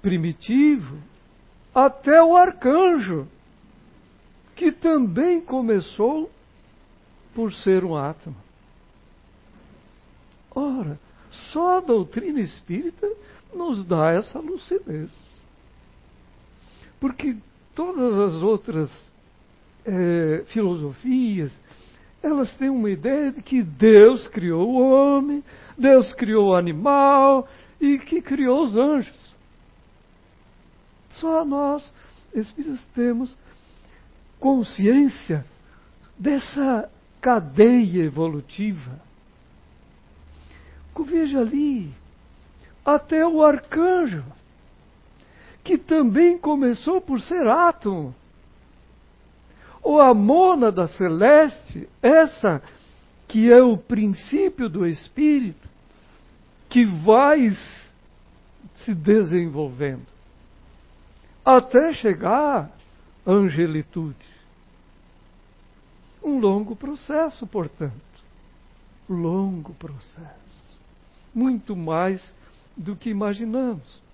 primitivo 0.00 0.98
até 1.74 2.22
o 2.22 2.34
arcanjo, 2.34 3.28
que 4.54 4.72
também 4.72 5.40
começou 5.42 6.30
por 7.34 7.52
ser 7.52 7.84
um 7.84 7.94
átomo. 7.94 8.36
Ora, 10.54 10.98
só 11.52 11.76
a 11.76 11.80
doutrina 11.80 12.40
espírita 12.40 13.06
nos 13.54 13.84
dá 13.84 14.12
essa 14.12 14.38
lucidez. 14.38 15.10
Porque 16.98 17.36
todas 17.76 18.18
as 18.18 18.42
outras 18.42 18.90
é, 19.84 20.44
filosofias, 20.46 21.52
elas 22.22 22.56
têm 22.56 22.70
uma 22.70 22.90
ideia 22.90 23.30
de 23.30 23.42
que 23.42 23.62
Deus 23.62 24.26
criou 24.28 24.68
o 24.68 24.80
homem, 24.80 25.44
Deus 25.78 26.12
criou 26.14 26.48
o 26.48 26.56
animal 26.56 27.46
e 27.78 27.98
que 27.98 28.22
criou 28.22 28.64
os 28.64 28.76
anjos. 28.76 29.36
Só 31.10 31.44
nós, 31.44 31.94
espíritas, 32.34 32.84
temos 32.94 33.38
consciência 34.40 35.44
dessa 36.18 36.90
cadeia 37.20 38.04
evolutiva. 38.04 39.04
Veja 40.98 41.40
ali, 41.40 41.90
até 42.84 43.26
o 43.26 43.42
arcanjo, 43.42 44.24
que 45.66 45.76
também 45.76 46.38
começou 46.38 47.00
por 47.00 47.20
ser 47.20 47.44
átomo. 47.48 48.14
Ou 49.82 50.00
a 50.00 50.14
mônada 50.14 50.86
celeste, 50.86 51.88
essa 52.00 52.62
que 53.26 53.52
é 53.52 53.60
o 53.60 53.76
princípio 53.76 54.68
do 54.68 54.86
espírito, 54.86 55.68
que 56.68 56.84
vai 56.84 57.50
se 58.76 58.94
desenvolvendo 58.94 60.06
até 61.44 61.92
chegar 61.92 62.70
à 63.24 63.30
angelitude. 63.30 64.26
Um 66.22 66.38
longo 66.38 66.76
processo, 66.76 67.44
portanto. 67.44 67.92
Longo 69.08 69.74
processo. 69.74 70.78
Muito 71.34 71.74
mais 71.74 72.34
do 72.76 72.94
que 72.94 73.10
imaginamos. 73.10 74.05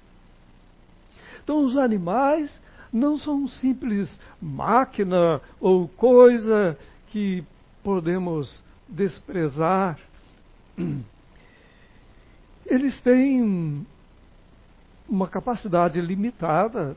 Então, 1.42 1.64
os 1.64 1.76
animais 1.76 2.60
não 2.92 3.16
são 3.16 3.46
simples 3.46 4.20
máquina 4.40 5.40
ou 5.60 5.88
coisa 5.88 6.76
que 7.08 7.44
podemos 7.82 8.62
desprezar. 8.88 9.98
Eles 12.66 13.00
têm 13.00 13.86
uma 15.08 15.28
capacidade 15.28 16.00
limitada 16.00 16.96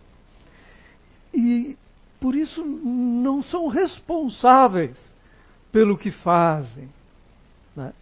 e, 1.34 1.77
por 2.19 2.36
isso, 2.36 2.63
não 2.63 3.41
são 3.41 3.67
responsáveis 3.67 4.97
pelo 5.71 5.97
que 5.97 6.12
fazem. 6.12 6.89
Né? 7.75 7.93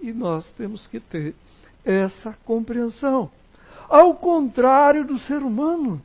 E 0.00 0.12
nós 0.12 0.50
temos 0.52 0.86
que 0.86 1.00
ter 1.00 1.34
essa 1.84 2.32
compreensão. 2.44 3.30
Ao 3.90 4.14
contrário 4.14 5.04
do 5.04 5.18
ser 5.18 5.42
humano, 5.42 6.00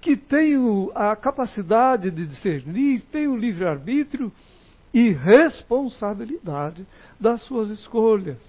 que 0.00 0.16
tem 0.16 0.54
a 0.94 1.14
capacidade 1.14 2.10
de 2.10 2.26
discernir, 2.26 3.02
tem 3.12 3.28
o 3.28 3.36
livre-arbítrio 3.36 4.32
e 4.94 5.10
responsabilidade 5.10 6.86
das 7.20 7.42
suas 7.42 7.68
escolhas. 7.68 8.40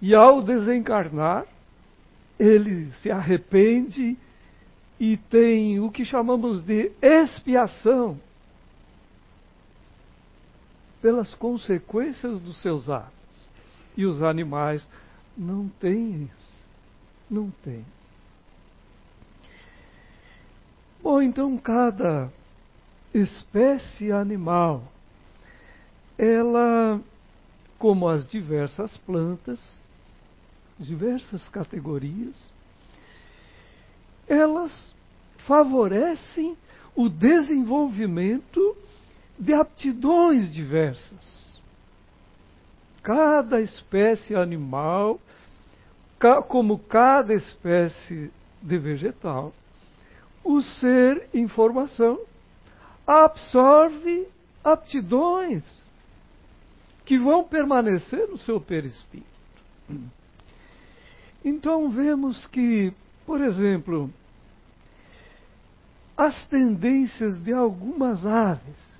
E 0.00 0.14
ao 0.14 0.42
desencarnar, 0.42 1.44
ele 2.38 2.92
se 3.02 3.10
arrepende 3.10 4.16
e 5.00 5.16
tem 5.16 5.80
o 5.80 5.90
que 5.90 6.04
chamamos 6.04 6.62
de 6.62 6.92
expiação 7.02 8.16
pelas 11.02 11.34
consequências 11.34 12.38
dos 12.38 12.62
seus 12.62 12.88
atos. 12.88 13.48
E 13.96 14.06
os 14.06 14.22
animais 14.22 14.86
não 15.36 15.68
têm 15.80 16.30
isso. 16.38 16.53
Não 17.30 17.50
tem. 17.62 17.84
Bom, 21.02 21.20
então 21.20 21.56
cada 21.58 22.32
espécie 23.12 24.10
animal, 24.10 24.82
ela, 26.18 27.00
como 27.78 28.08
as 28.08 28.26
diversas 28.26 28.96
plantas, 28.98 29.60
diversas 30.78 31.46
categorias, 31.48 32.34
elas 34.26 34.94
favorecem 35.46 36.56
o 36.96 37.08
desenvolvimento 37.08 38.76
de 39.38 39.52
aptidões 39.52 40.52
diversas. 40.52 41.58
Cada 43.02 43.60
espécie 43.60 44.34
animal 44.34 45.20
como 46.48 46.78
cada 46.78 47.34
espécie 47.34 48.30
de 48.62 48.78
vegetal, 48.78 49.52
o 50.42 50.60
ser 50.60 51.28
informação 51.34 52.20
absorve 53.06 54.26
aptidões 54.62 55.62
que 57.04 57.18
vão 57.18 57.44
permanecer 57.44 58.28
no 58.28 58.38
seu 58.38 58.60
perispírito. 58.60 59.28
Então 61.44 61.90
vemos 61.90 62.46
que, 62.46 62.92
por 63.26 63.40
exemplo, 63.42 64.10
as 66.16 66.46
tendências 66.48 67.38
de 67.42 67.52
algumas 67.52 68.24
aves 68.24 68.94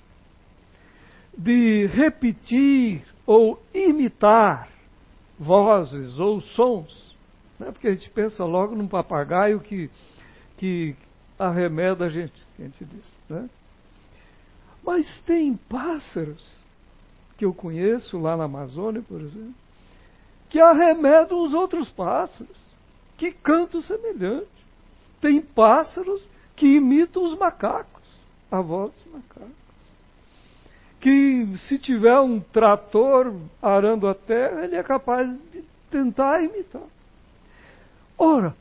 de 1.35 1.87
repetir 1.87 3.03
ou 3.25 3.61
imitar 3.73 4.69
vozes 5.39 6.19
ou 6.19 6.41
sons 6.41 7.15
né? 7.59 7.71
Porque 7.71 7.87
a 7.87 7.91
gente 7.91 8.09
pensa 8.09 8.43
logo 8.43 8.75
num 8.75 8.87
papagaio 8.87 9.59
que, 9.59 9.89
que 10.57 10.95
arremeda 11.37 12.05
a 12.05 12.09
gente, 12.09 12.45
a 12.59 12.61
gente 12.63 12.85
diz. 12.85 13.19
Né? 13.29 13.49
Mas 14.83 15.19
tem 15.21 15.55
pássaros 15.55 16.63
que 17.37 17.45
eu 17.45 17.53
conheço 17.53 18.17
lá 18.19 18.37
na 18.37 18.45
Amazônia, 18.45 19.01
por 19.01 19.19
exemplo, 19.21 19.55
que 20.49 20.59
arremedam 20.59 21.43
os 21.43 21.53
outros 21.53 21.89
pássaros, 21.89 22.73
que 23.17 23.31
cantam 23.31 23.81
semelhante. 23.81 24.47
Tem 25.19 25.41
pássaros 25.41 26.29
que 26.55 26.75
imitam 26.75 27.23
os 27.23 27.37
macacos, 27.37 28.21
a 28.51 28.61
voz 28.61 28.93
dos 28.93 29.05
macacos. 29.11 29.64
Que 31.05 31.55
se 31.67 31.77
tiver 31.77 32.19
um 32.19 32.39
trator 32.39 33.31
arando 33.61 34.07
a 34.07 34.15
terra, 34.15 34.63
ele 34.63 34.75
é 34.75 34.81
capaz 34.81 35.29
de 35.51 35.63
tentar 35.91 36.41
imitar. 36.41 36.81
Ora, 38.17 38.55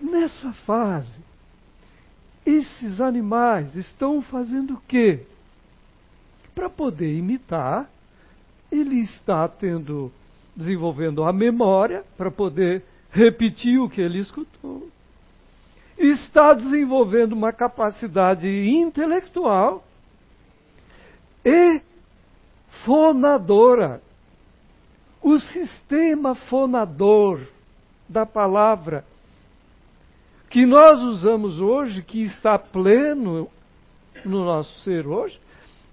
nessa 0.00 0.54
fase, 0.64 1.20
esses 2.46 2.98
animais 2.98 3.76
estão 3.76 4.22
fazendo 4.22 4.72
o 4.72 4.82
quê? 4.88 5.26
Para 6.54 6.70
poder 6.70 7.14
imitar, 7.14 7.90
ele 8.70 9.00
está 9.00 9.46
tendo 9.46 10.10
desenvolvendo 10.56 11.22
a 11.24 11.30
memória 11.30 12.04
para 12.16 12.30
poder 12.30 12.82
repetir 13.10 13.78
o 13.78 13.90
que 13.90 14.00
ele 14.00 14.18
escutou. 14.18 14.88
Está 15.98 16.54
desenvolvendo 16.54 17.34
uma 17.34 17.52
capacidade 17.52 18.48
intelectual 18.48 19.84
e 21.44 21.80
fonadora. 22.84 24.02
O 25.22 25.38
sistema 25.38 26.34
fonador 26.34 27.46
da 28.08 28.26
palavra 28.26 29.04
que 30.50 30.66
nós 30.66 31.00
usamos 31.00 31.60
hoje, 31.60 32.02
que 32.02 32.22
está 32.24 32.58
pleno 32.58 33.48
no 34.24 34.44
nosso 34.44 34.80
ser 34.80 35.06
hoje, 35.06 35.40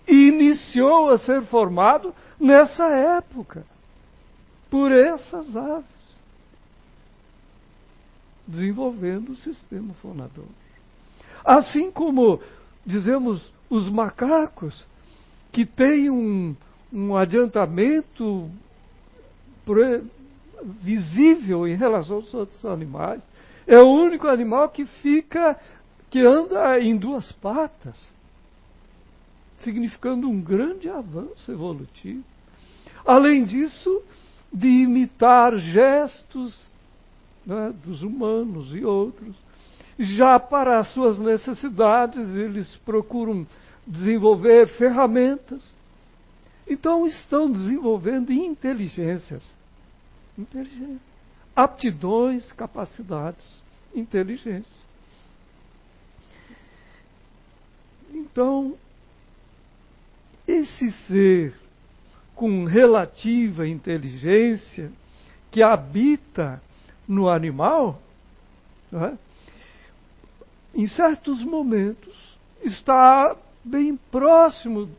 iniciou 0.08 1.10
a 1.10 1.18
ser 1.18 1.44
formado 1.46 2.14
nessa 2.40 2.88
época, 2.90 3.64
por 4.70 4.92
essas 4.92 5.56
aves, 5.56 6.20
desenvolvendo 8.46 9.30
o 9.30 9.36
sistema 9.36 9.94
fonador. 10.02 10.48
Assim 11.46 11.90
como, 11.90 12.42
dizemos, 12.86 13.54
os 13.70 13.90
macacos, 13.90 14.86
que 15.52 15.66
têm 15.66 16.10
um, 16.10 16.56
um 16.92 17.16
adiantamento 17.16 18.50
visível 20.82 21.68
em 21.68 21.76
relação 21.76 22.18
aos 22.18 22.34
outros 22.34 22.66
animais, 22.66 23.26
é 23.68 23.80
o 23.80 23.88
único 23.88 24.28
animal 24.28 24.70
que 24.70 24.86
fica, 24.86 25.60
que 26.10 26.20
anda 26.20 26.80
em 26.80 26.98
duas 26.98 27.32
patas 27.34 28.18
significando 29.60 30.30
um 30.30 30.42
grande 30.42 30.90
avanço 30.90 31.52
evolutivo. 31.52 32.24
Além 33.06 33.44
disso, 33.44 34.02
de 34.52 34.68
imitar 34.68 35.58
gestos 35.58 36.72
né, 37.46 37.74
dos 37.84 38.04
humanos 38.04 38.74
e 38.76 38.84
outros. 38.84 39.36
Já 39.98 40.40
para 40.40 40.80
as 40.80 40.92
suas 40.94 41.20
necessidades, 41.20 42.38
eles 42.38 42.76
procuram 42.86 43.46
desenvolver 43.90 44.68
ferramentas. 44.78 45.78
Então, 46.68 47.08
estão 47.08 47.52
desenvolvendo 47.52 48.32
inteligências. 48.32 49.52
Inteligência. 50.38 51.10
Aptidões, 51.56 52.52
capacidades, 52.52 53.64
inteligência. 53.94 54.88
Então, 58.14 58.78
esse 60.48 60.92
ser 61.08 61.56
com 62.36 62.64
relativa 62.64 63.68
inteligência 63.68 64.92
que 65.52 65.62
habita 65.62 66.62
no 67.08 67.28
animal, 67.28 68.00
é? 68.94 69.18
em 70.74 70.88
certos 70.88 71.44
momentos 71.44 72.38
está 72.64 73.36
bem 73.64 73.98
próximo 74.12 74.90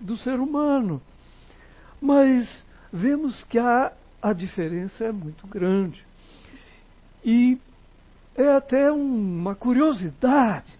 do 0.00 0.16
ser 0.16 0.40
humano, 0.40 1.00
mas 2.00 2.64
vemos 2.92 3.42
que 3.44 3.58
a, 3.58 3.92
a 4.22 4.32
diferença 4.32 5.04
é 5.04 5.12
muito 5.12 5.46
grande. 5.46 6.04
E 7.24 7.58
é 8.36 8.54
até 8.54 8.90
uma 8.90 9.54
curiosidade 9.54 10.78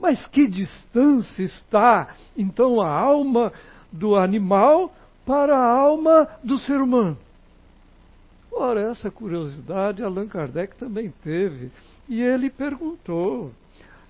mas 0.00 0.26
que 0.28 0.48
distância 0.48 1.42
está, 1.42 2.16
então, 2.34 2.80
a 2.80 2.88
alma 2.88 3.52
do 3.92 4.16
animal 4.16 4.92
para 5.26 5.54
a 5.54 5.70
alma 5.78 6.26
do 6.42 6.58
ser 6.58 6.80
humano? 6.80 7.18
Ora, 8.50 8.80
essa 8.80 9.10
curiosidade 9.10 10.02
Allan 10.02 10.26
Kardec 10.26 10.74
também 10.76 11.12
teve. 11.22 11.70
E 12.08 12.20
ele 12.20 12.50
perguntou. 12.50 13.52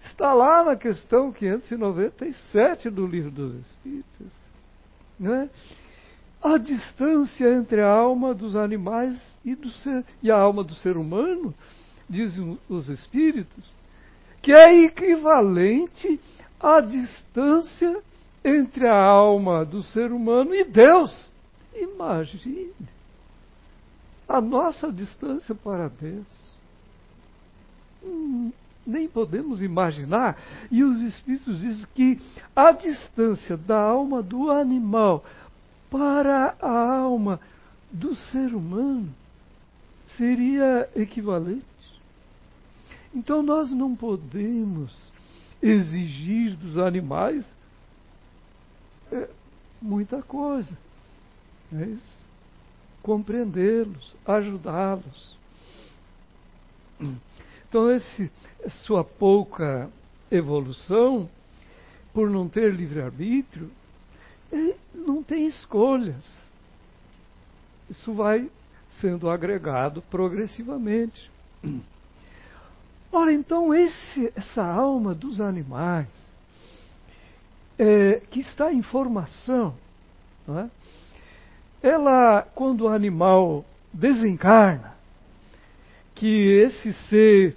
Está 0.02 0.32
lá 0.32 0.64
na 0.64 0.76
questão 0.76 1.32
597 1.32 2.90
do 2.90 3.06
Livro 3.06 3.30
dos 3.30 3.54
Espíritos. 3.66 4.32
Né? 5.18 5.48
A 6.42 6.56
distância 6.56 7.54
entre 7.54 7.82
a 7.82 7.90
alma 7.90 8.34
dos 8.34 8.56
animais 8.56 9.20
e, 9.44 9.54
do 9.54 9.70
ser, 9.70 10.04
e 10.22 10.30
a 10.30 10.38
alma 10.38 10.64
do 10.64 10.74
ser 10.74 10.96
humano, 10.96 11.54
dizem 12.08 12.58
os 12.68 12.88
Espíritos, 12.88 13.72
que 14.40 14.52
é 14.52 14.84
equivalente 14.84 16.18
à 16.58 16.80
distância 16.80 18.02
entre 18.42 18.86
a 18.86 18.96
alma 18.96 19.64
do 19.64 19.82
ser 19.82 20.10
humano 20.12 20.54
e 20.54 20.64
Deus. 20.64 21.28
Imagine 21.74 22.72
a 24.30 24.40
nossa 24.40 24.92
distância 24.92 25.54
para 25.54 25.88
Deus. 25.88 26.58
Hum, 28.02 28.52
nem 28.86 29.08
podemos 29.08 29.62
imaginar. 29.62 30.38
E 30.70 30.82
os 30.82 31.00
Espíritos 31.02 31.60
dizem 31.60 31.86
que 31.94 32.20
a 32.54 32.72
distância 32.72 33.56
da 33.56 33.80
alma 33.80 34.22
do 34.22 34.50
animal 34.50 35.24
para 35.90 36.54
a 36.60 36.98
alma 36.98 37.40
do 37.90 38.14
ser 38.14 38.54
humano 38.54 39.08
seria 40.16 40.88
equivalente. 40.94 41.64
Então 43.14 43.42
nós 43.42 43.72
não 43.72 43.94
podemos 43.96 45.12
exigir 45.60 46.56
dos 46.56 46.78
animais 46.78 47.46
é, 49.12 49.28
muita 49.80 50.22
coisa. 50.22 50.76
É 51.72 51.96
Compreendê-los, 53.02 54.14
ajudá-los. 54.26 55.36
Então, 57.70 57.88
esse, 57.88 58.28
sua 58.84 59.04
pouca 59.04 59.88
evolução, 60.28 61.30
por 62.12 62.28
não 62.28 62.48
ter 62.48 62.74
livre-arbítrio, 62.74 63.70
é, 64.52 64.74
não 64.92 65.22
tem 65.22 65.46
escolhas. 65.46 66.36
Isso 67.88 68.12
vai 68.12 68.50
sendo 69.00 69.30
agregado 69.30 70.02
progressivamente. 70.10 71.30
Ora, 73.12 73.32
então, 73.32 73.72
esse, 73.72 74.32
essa 74.34 74.64
alma 74.64 75.14
dos 75.14 75.40
animais, 75.40 76.08
é, 77.78 78.20
que 78.32 78.40
está 78.40 78.72
em 78.72 78.82
formação, 78.82 79.76
é? 80.48 80.68
ela, 81.80 82.42
quando 82.52 82.80
o 82.80 82.88
animal 82.88 83.64
desencarna, 83.92 84.98
que 86.20 86.52
esse 86.52 86.92
ser 87.08 87.56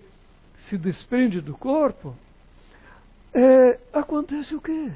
se 0.56 0.78
desprende 0.78 1.42
do 1.42 1.54
corpo, 1.54 2.16
é, 3.34 3.78
acontece 3.92 4.56
o 4.56 4.62
quê? 4.62 4.90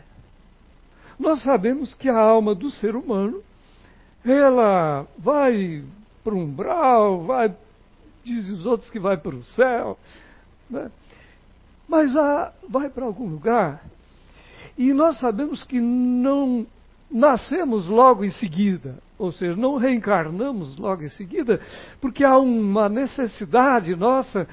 Nós 1.20 1.44
sabemos 1.44 1.94
que 1.94 2.08
a 2.08 2.18
alma 2.18 2.56
do 2.56 2.72
ser 2.72 2.96
humano, 2.96 3.44
ela 4.24 5.06
vai 5.18 5.84
para 6.24 6.34
o 6.34 6.38
umbral, 6.38 7.26
vai, 7.26 7.54
dizem 8.24 8.54
os 8.54 8.66
outros 8.66 8.90
que 8.90 9.02
vai 9.02 9.18
para 9.18 9.36
o 9.36 9.44
céu, 9.44 10.00
né? 10.70 10.90
Mas 11.90 12.16
ah, 12.16 12.54
vai 12.70 12.90
para 12.90 13.04
algum 13.04 13.28
lugar 13.28 13.84
e 14.78 14.94
nós 14.94 15.20
sabemos 15.20 15.64
que 15.64 15.82
não 15.82 16.66
nascemos 17.10 17.88
logo 17.88 18.24
em 18.24 18.32
seguida, 18.32 19.00
ou 19.18 19.32
seja, 19.32 19.56
não 19.56 19.78
reencarnamos 19.78 20.78
logo 20.78 21.04
em 21.04 21.10
seguida, 21.10 21.60
porque 22.02 22.24
há 22.24 22.38
uma 22.38 22.90
necessidade 22.90 23.96
nossa 23.96 24.48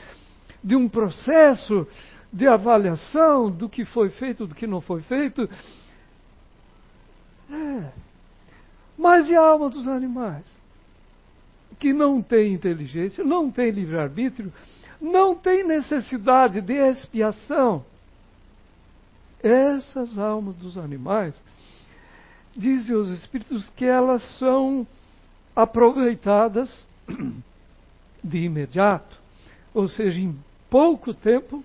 de 0.62 0.76
um 0.76 0.88
processo 0.88 1.86
de 2.32 2.48
avaliação 2.48 3.50
do 3.50 3.68
que 3.68 3.84
foi 3.84 4.10
feito, 4.10 4.46
do 4.46 4.54
que 4.54 4.66
não 4.66 4.80
foi 4.80 5.02
feito. 5.02 5.48
É. 7.50 7.92
Mas 8.96 9.28
e 9.28 9.36
a 9.36 9.40
alma 9.40 9.68
dos 9.68 9.86
animais? 9.86 10.44
Que 11.78 11.92
não 11.92 12.22
tem 12.22 12.52
inteligência, 12.52 13.24
não 13.24 13.50
tem 13.50 13.70
livre-arbítrio, 13.70 14.52
não 15.00 15.34
tem 15.34 15.64
necessidade 15.64 16.60
de 16.60 16.74
expiação. 16.74 17.84
Essas 19.42 20.18
almas 20.18 20.56
dos 20.56 20.78
animais, 20.78 21.40
dizem 22.56 22.96
os 22.96 23.10
Espíritos 23.10 23.68
que 23.70 23.84
elas 23.84 24.22
são 24.38 24.86
aproveitadas 25.54 26.86
de 28.22 28.38
imediato, 28.38 29.16
ou 29.72 29.88
seja, 29.88 30.20
em 30.20 30.36
pouco 30.70 31.12
tempo, 31.12 31.64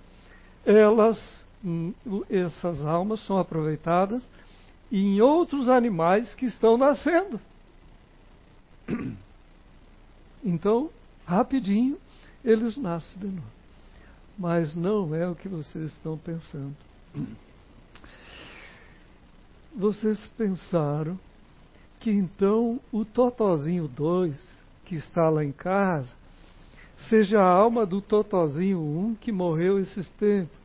elas, 0.65 1.43
hum, 1.63 1.93
essas 2.30 2.86
almas 2.86 3.19
são 3.25 3.38
aproveitadas 3.38 4.23
em 4.91 5.21
outros 5.21 5.69
animais 5.69 6.34
que 6.34 6.45
estão 6.45 6.78
nascendo. 6.78 7.39
Então, 10.41 10.89
rapidinho, 11.25 11.97
eles 12.45 12.78
nascem 12.78 13.19
de 13.19 13.28
novo. 13.28 13.47
Mas 14.38 14.73
não 14.73 15.13
é 15.13 15.28
o 15.28 15.36
que 15.36 15.49
vocês 15.49 15.91
estão 15.91 16.17
pensando. 16.17 16.73
Vocês 19.75 20.19
pensaram 20.38 21.19
que 21.99 22.10
então 22.10 22.79
o 22.91 23.03
Totozinho 23.03 23.88
2, 23.88 24.63
que 24.86 24.95
está 24.95 25.29
lá 25.29 25.43
em 25.43 25.51
casa, 25.51 26.13
seja 26.97 27.39
a 27.41 27.47
alma 27.47 27.86
do 27.86 28.01
Totozinho 28.01 28.79
1 28.79 29.15
que 29.15 29.32
morreu 29.32 29.79
esses 29.79 30.10
tempos. 30.12 30.58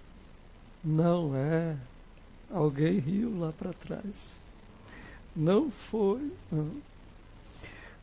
Não 0.82 1.34
é. 1.34 1.76
Alguém 2.50 2.98
riu 2.98 3.38
lá 3.38 3.52
para 3.52 3.72
trás. 3.72 4.36
Não 5.34 5.70
foi. 5.90 6.30
Não. 6.50 6.70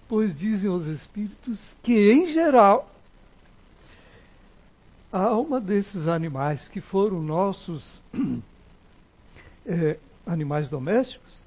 Pois 0.09 0.35
dizem 0.35 0.69
os 0.69 0.87
Espíritos 0.87 1.73
que, 1.83 2.11
em 2.11 2.33
geral, 2.33 2.91
a 5.11 5.21
alma 5.21 5.59
desses 5.61 6.07
animais 6.07 6.67
que 6.69 6.81
foram 6.81 7.21
nossos 7.21 8.01
é, 9.65 9.97
animais 10.25 10.69
domésticos, 10.69 11.41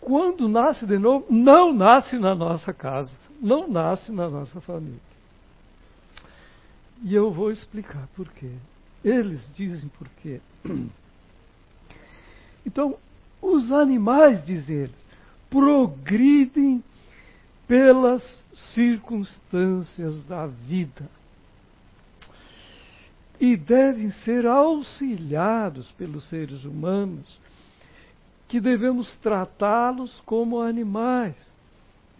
quando 0.00 0.48
nasce 0.48 0.84
de 0.84 0.98
novo, 0.98 1.26
não 1.30 1.72
nasce 1.72 2.18
na 2.18 2.34
nossa 2.34 2.72
casa, 2.72 3.16
não 3.40 3.68
nasce 3.68 4.10
na 4.10 4.28
nossa 4.28 4.60
família. 4.60 5.00
E 7.04 7.14
eu 7.14 7.30
vou 7.30 7.50
explicar 7.50 8.08
por 8.14 8.28
quê. 8.32 8.50
Eles 9.04 9.52
dizem 9.54 9.88
por 9.90 10.08
quê. 10.20 10.40
Então, 12.64 12.96
os 13.42 13.72
animais, 13.72 14.46
diz 14.46 14.70
eles, 14.70 15.04
progridem 15.50 16.82
pelas 17.66 18.44
circunstâncias 18.72 20.22
da 20.24 20.46
vida 20.46 21.10
e 23.40 23.56
devem 23.56 24.10
ser 24.10 24.46
auxiliados 24.46 25.90
pelos 25.92 26.28
seres 26.28 26.64
humanos, 26.64 27.40
que 28.52 28.60
devemos 28.60 29.16
tratá-los 29.22 30.20
como 30.26 30.60
animais 30.60 31.34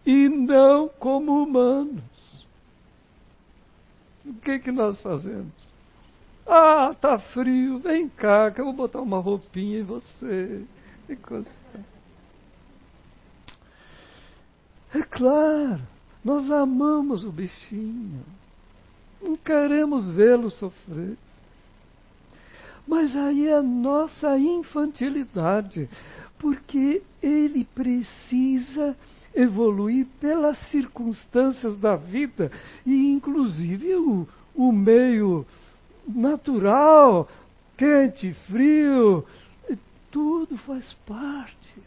e 0.06 0.30
não 0.30 0.88
como 0.88 1.42
humanos. 1.42 2.02
O 4.24 4.32
que, 4.40 4.58
que 4.58 4.72
nós 4.72 4.98
fazemos? 5.02 5.70
Ah, 6.46 6.96
tá 6.98 7.18
frio, 7.18 7.80
vem 7.80 8.08
cá, 8.08 8.50
que 8.50 8.62
eu 8.62 8.64
vou 8.64 8.72
botar 8.72 9.02
uma 9.02 9.18
roupinha 9.18 9.80
em 9.80 9.82
você. 9.82 10.64
Que 11.06 11.16
coisa. 11.16 11.50
É 14.94 15.02
claro, 15.02 15.82
nós 16.24 16.50
amamos 16.50 17.26
o 17.26 17.30
bichinho. 17.30 18.24
Não 19.20 19.36
queremos 19.36 20.08
vê-lo 20.08 20.48
sofrer. 20.48 21.18
Mas 22.86 23.14
aí 23.14 23.48
é 23.48 23.56
a 23.56 23.62
nossa 23.62 24.36
infantilidade, 24.38 25.88
porque 26.42 27.00
ele 27.22 27.64
precisa 27.64 28.96
evoluir 29.32 30.08
pelas 30.20 30.58
circunstâncias 30.70 31.78
da 31.78 31.94
vida 31.94 32.50
e, 32.84 33.12
inclusive, 33.12 33.94
o, 33.94 34.28
o 34.52 34.72
meio 34.72 35.46
natural, 36.04 37.28
quente, 37.78 38.34
frio, 38.50 39.24
tudo 40.10 40.58
faz 40.58 40.92
parte. 41.06 41.80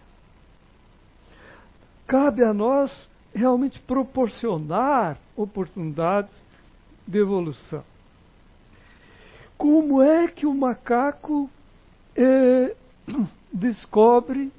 Cabe 2.07 2.41
a 2.41 2.53
nós 2.53 3.09
realmente 3.33 3.77
proporcionar 3.81 5.17
oportunidades 5.35 6.33
de 7.05 7.19
evolução. 7.19 7.83
Como 9.57 10.01
é 10.01 10.29
que 10.29 10.45
o 10.45 10.53
macaco 10.53 11.49
é, 12.15 12.73
descobre 13.55 14.51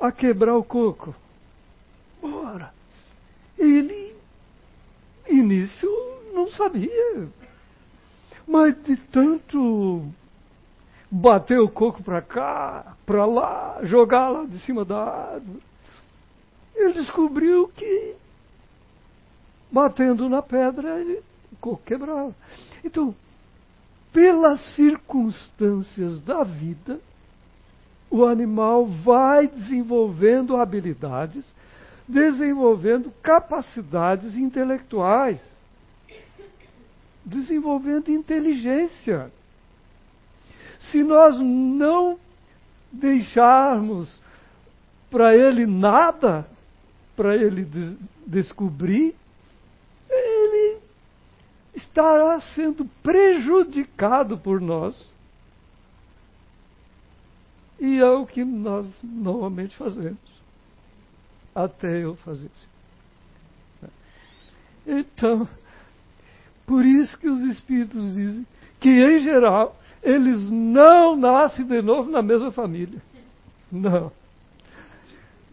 a 0.00 0.10
quebrar 0.10 0.56
o 0.56 0.64
coco? 0.64 1.14
Ora, 2.22 2.72
ele, 3.58 4.16
início, 5.28 5.88
não 6.32 6.50
sabia. 6.50 7.28
Mas 8.46 8.74
de 8.82 8.96
tanto 8.96 10.08
bater 11.10 11.60
o 11.60 11.68
coco 11.68 12.02
para 12.02 12.22
cá, 12.22 12.96
para 13.04 13.24
lá, 13.26 13.80
jogar 13.82 14.28
lá 14.30 14.44
de 14.44 14.58
cima 14.60 14.84
da 14.84 14.98
árvore, 14.98 15.62
ele 16.74 16.94
descobriu 16.94 17.68
que 17.68 18.14
batendo 19.70 20.28
na 20.28 20.40
pedra 20.40 21.00
ele, 21.00 21.22
o 21.52 21.56
coco 21.60 21.82
quebrava. 21.84 22.34
Então, 22.82 23.14
pelas 24.12 24.60
circunstâncias 24.74 26.20
da 26.20 26.42
vida, 26.42 27.00
o 28.10 28.24
animal 28.24 28.86
vai 28.86 29.46
desenvolvendo 29.46 30.56
habilidades, 30.56 31.44
desenvolvendo 32.06 33.12
capacidades 33.22 34.36
intelectuais 34.36 35.40
desenvolvendo 37.28 38.10
inteligência. 38.10 39.30
Se 40.78 41.02
nós 41.02 41.38
não 41.38 42.18
deixarmos 42.90 44.20
para 45.10 45.36
ele 45.36 45.66
nada, 45.66 46.46
para 47.14 47.36
ele 47.36 47.64
des 47.64 47.96
descobrir, 48.26 49.14
ele 50.08 50.80
estará 51.74 52.40
sendo 52.40 52.84
prejudicado 53.02 54.36
por 54.38 54.60
nós. 54.60 55.16
E 57.78 57.98
é 57.98 58.10
o 58.10 58.26
que 58.26 58.44
nós 58.44 58.92
normalmente 59.02 59.76
fazemos. 59.76 60.18
Até 61.54 62.04
eu 62.04 62.16
fazer 62.16 62.50
isso. 62.54 62.68
Então, 64.86 65.48
por 66.66 66.84
isso 66.84 67.18
que 67.18 67.28
os 67.28 67.40
espíritos 67.40 68.14
dizem 68.14 68.46
que, 68.80 68.88
em 68.88 69.18
geral, 69.18 69.76
eles 70.02 70.50
não 70.50 71.16
nascem 71.16 71.66
de 71.66 71.82
novo 71.82 72.10
na 72.10 72.22
mesma 72.22 72.50
família. 72.50 73.00
Não. 73.70 74.10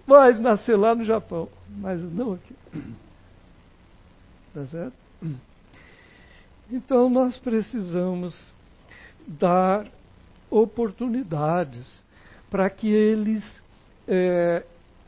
Vai 0.07 0.33
nascer 0.33 0.77
lá 0.77 0.95
no 0.95 1.03
Japão, 1.03 1.49
mas 1.69 1.99
não 2.13 2.33
aqui. 2.33 2.55
Tá 4.53 4.65
certo? 4.67 4.93
Então 6.71 7.09
nós 7.09 7.37
precisamos 7.37 8.53
dar 9.27 9.87
oportunidades 10.49 12.04
para 12.49 12.69
que 12.69 12.87
eles 12.87 13.43
é, 14.07 14.63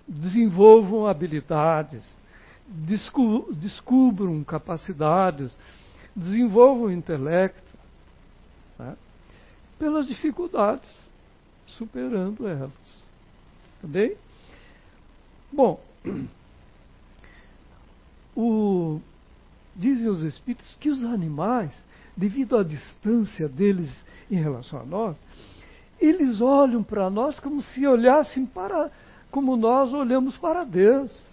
desenvolvam 0.07 1.07
habilidades, 1.07 2.03
descu 2.67 3.53
descubram 3.53 4.43
capacidades, 4.43 5.55
desenvolvam 6.15 6.91
intelecto 6.91 7.77
né, 8.77 8.95
pelas 9.77 10.07
dificuldades, 10.07 10.89
superando 11.65 12.47
elas. 12.47 13.07
Tá 13.81 13.87
bem? 13.87 14.15
Bom, 15.51 15.81
o, 18.35 18.99
dizem 19.75 20.09
os 20.09 20.23
espíritos 20.23 20.75
que 20.79 20.89
os 20.89 21.03
animais, 21.03 21.79
devido 22.15 22.57
à 22.57 22.63
distância 22.63 23.47
deles 23.47 24.05
em 24.29 24.35
relação 24.35 24.81
a 24.81 24.85
nós, 24.85 25.15
eles 25.99 26.41
olham 26.41 26.83
para 26.83 27.09
nós 27.09 27.39
como 27.39 27.61
se 27.61 27.85
olhassem 27.87 28.45
para 28.45 28.91
como 29.31 29.57
nós 29.57 29.93
olhamos 29.93 30.37
para 30.37 30.63
Deus. 30.63 31.27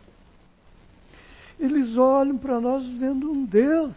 Eles 1.58 1.96
olham 1.96 2.36
para 2.36 2.60
nós 2.60 2.84
vendo 2.84 3.30
um 3.30 3.44
Deus. 3.44 3.96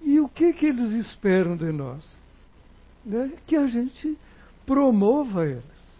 E 0.00 0.20
o 0.20 0.28
que, 0.28 0.52
que 0.52 0.66
eles 0.66 0.92
esperam 0.92 1.56
de 1.56 1.72
nós? 1.72 2.20
Né? 3.04 3.32
Que 3.46 3.56
a 3.56 3.66
gente 3.66 4.16
promova 4.64 5.46
eles. 5.46 5.98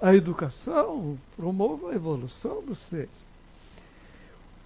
A 0.00 0.14
educação 0.14 1.18
promova 1.36 1.90
a 1.90 1.94
evolução 1.94 2.62
do 2.62 2.74
ser. 2.74 3.08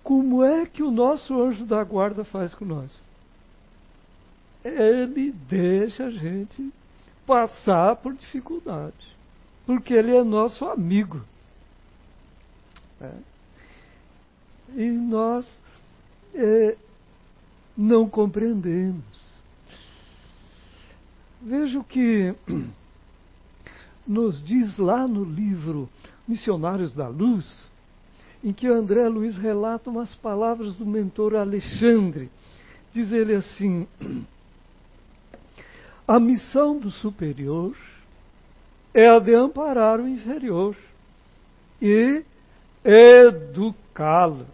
Como 0.03 0.45
é 0.45 0.67
que 0.67 0.83
o 0.83 0.91
nosso 0.91 1.41
anjo 1.41 1.65
da 1.65 1.83
guarda 1.83 2.25
faz 2.25 2.53
com 2.53 2.65
nós? 2.65 3.03
Ele 4.65 5.33
deixa 5.49 6.07
a 6.07 6.11
gente 6.11 6.73
passar 7.27 7.97
por 7.97 8.15
dificuldade, 8.15 9.17
porque 9.67 9.93
ele 9.93 10.15
é 10.15 10.23
nosso 10.23 10.65
amigo. 10.67 11.21
É. 13.01 13.13
E 14.77 14.91
nós 14.91 15.47
é, 16.35 16.77
não 17.77 18.09
compreendemos. 18.09 19.43
Veja 21.41 21.83
que 21.83 22.35
nos 24.07 24.43
diz 24.45 24.79
lá 24.79 25.09
no 25.09 25.25
livro 25.25 25.89
Missionários 26.27 26.95
da 26.95 27.09
Luz, 27.09 27.45
em 28.45 28.53
que 28.53 28.67
André 28.67 29.09
Luiz 29.09 29.37
relata 29.37 29.91
umas 29.91 30.15
palavras 30.15 30.75
do 30.77 30.87
mentor 30.87 31.35
Alexandre. 31.35 32.31
Diz 32.93 33.11
ele 33.13 33.35
assim: 33.35 33.87
A 36.13 36.21
missão 36.21 36.79
do 36.79 36.91
superior 36.91 37.75
é 38.93 39.09
a 39.09 39.19
de 39.19 39.35
amparar 39.35 39.99
o 39.99 40.07
inferior, 40.07 40.77
e 41.81 42.23
educá-lo. 42.85 44.47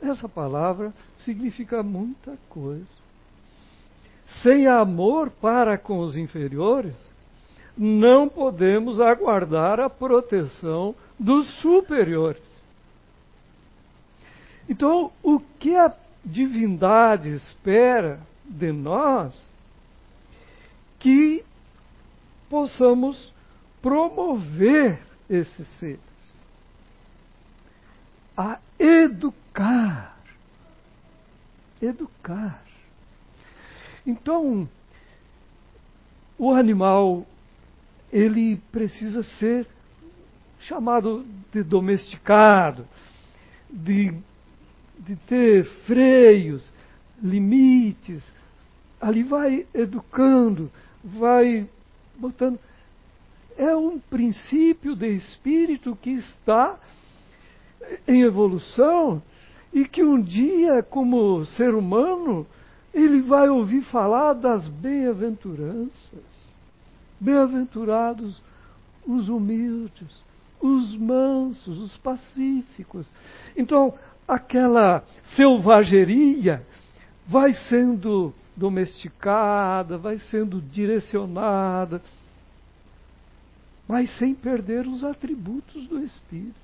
Essa 0.00 0.28
palavra 0.28 0.94
significa 1.16 1.82
muita 1.82 2.38
coisa. 2.48 2.86
Sem 4.44 4.68
amor 4.68 5.30
para 5.30 5.76
com 5.76 5.98
os 5.98 6.16
inferiores, 6.16 6.96
não 7.76 8.28
podemos 8.28 9.00
aguardar 9.00 9.80
a 9.80 9.90
proteção 9.90 10.94
dos 11.18 11.60
superiores. 11.60 12.64
Então, 14.68 15.10
o 15.24 15.40
que 15.58 15.74
a 15.74 15.92
divindade 16.24 17.34
espera 17.34 18.20
de 18.44 18.70
nós 18.70 19.50
que 21.02 21.44
possamos 22.48 23.34
promover 23.82 25.00
esses 25.28 25.66
seres 25.80 26.00
a 28.36 28.60
educar. 28.78 30.16
Educar. 31.80 32.62
Então, 34.06 34.68
o 36.38 36.52
animal 36.52 37.26
ele 38.12 38.56
precisa 38.70 39.24
ser 39.24 39.66
chamado 40.60 41.26
de 41.52 41.64
domesticado, 41.64 42.86
de, 43.68 44.14
de 45.00 45.16
ter 45.26 45.64
freios, 45.84 46.72
limites. 47.20 48.22
Ali 49.00 49.24
vai 49.24 49.66
educando, 49.74 50.70
vai 51.02 51.68
botando. 52.16 52.58
É 53.56 53.74
um 53.76 53.98
princípio 53.98 54.96
de 54.96 55.08
espírito 55.08 55.96
que 56.00 56.10
está 56.10 56.78
em 58.06 58.22
evolução 58.22 59.22
e 59.72 59.84
que 59.84 60.02
um 60.02 60.20
dia, 60.20 60.82
como 60.82 61.44
ser 61.44 61.74
humano, 61.74 62.46
ele 62.92 63.20
vai 63.22 63.48
ouvir 63.48 63.82
falar 63.84 64.34
das 64.34 64.68
bem-aventuranças. 64.68 66.52
Bem-aventurados 67.20 68.42
os 69.06 69.28
humildes, 69.28 70.08
os 70.60 70.96
mansos, 70.96 71.78
os 71.78 71.96
pacíficos. 71.98 73.06
Então, 73.56 73.94
aquela 74.26 75.04
selvageria 75.36 76.64
vai 77.26 77.52
sendo 77.52 78.32
domesticada, 78.56 79.96
vai 79.96 80.18
sendo 80.18 80.60
direcionada, 80.60 82.02
mas 83.88 84.10
sem 84.18 84.34
perder 84.34 84.86
os 84.86 85.04
atributos 85.04 85.86
do 85.86 85.98
espírito. 86.02 86.60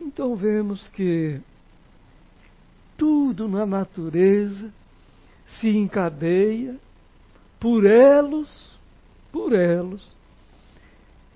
Então 0.00 0.36
vemos 0.36 0.88
que 0.88 1.40
tudo 2.96 3.48
na 3.48 3.64
natureza 3.64 4.72
se 5.46 5.68
encadeia 5.68 6.76
por 7.58 7.84
elos, 7.86 8.78
por 9.32 9.52
elos, 9.52 10.14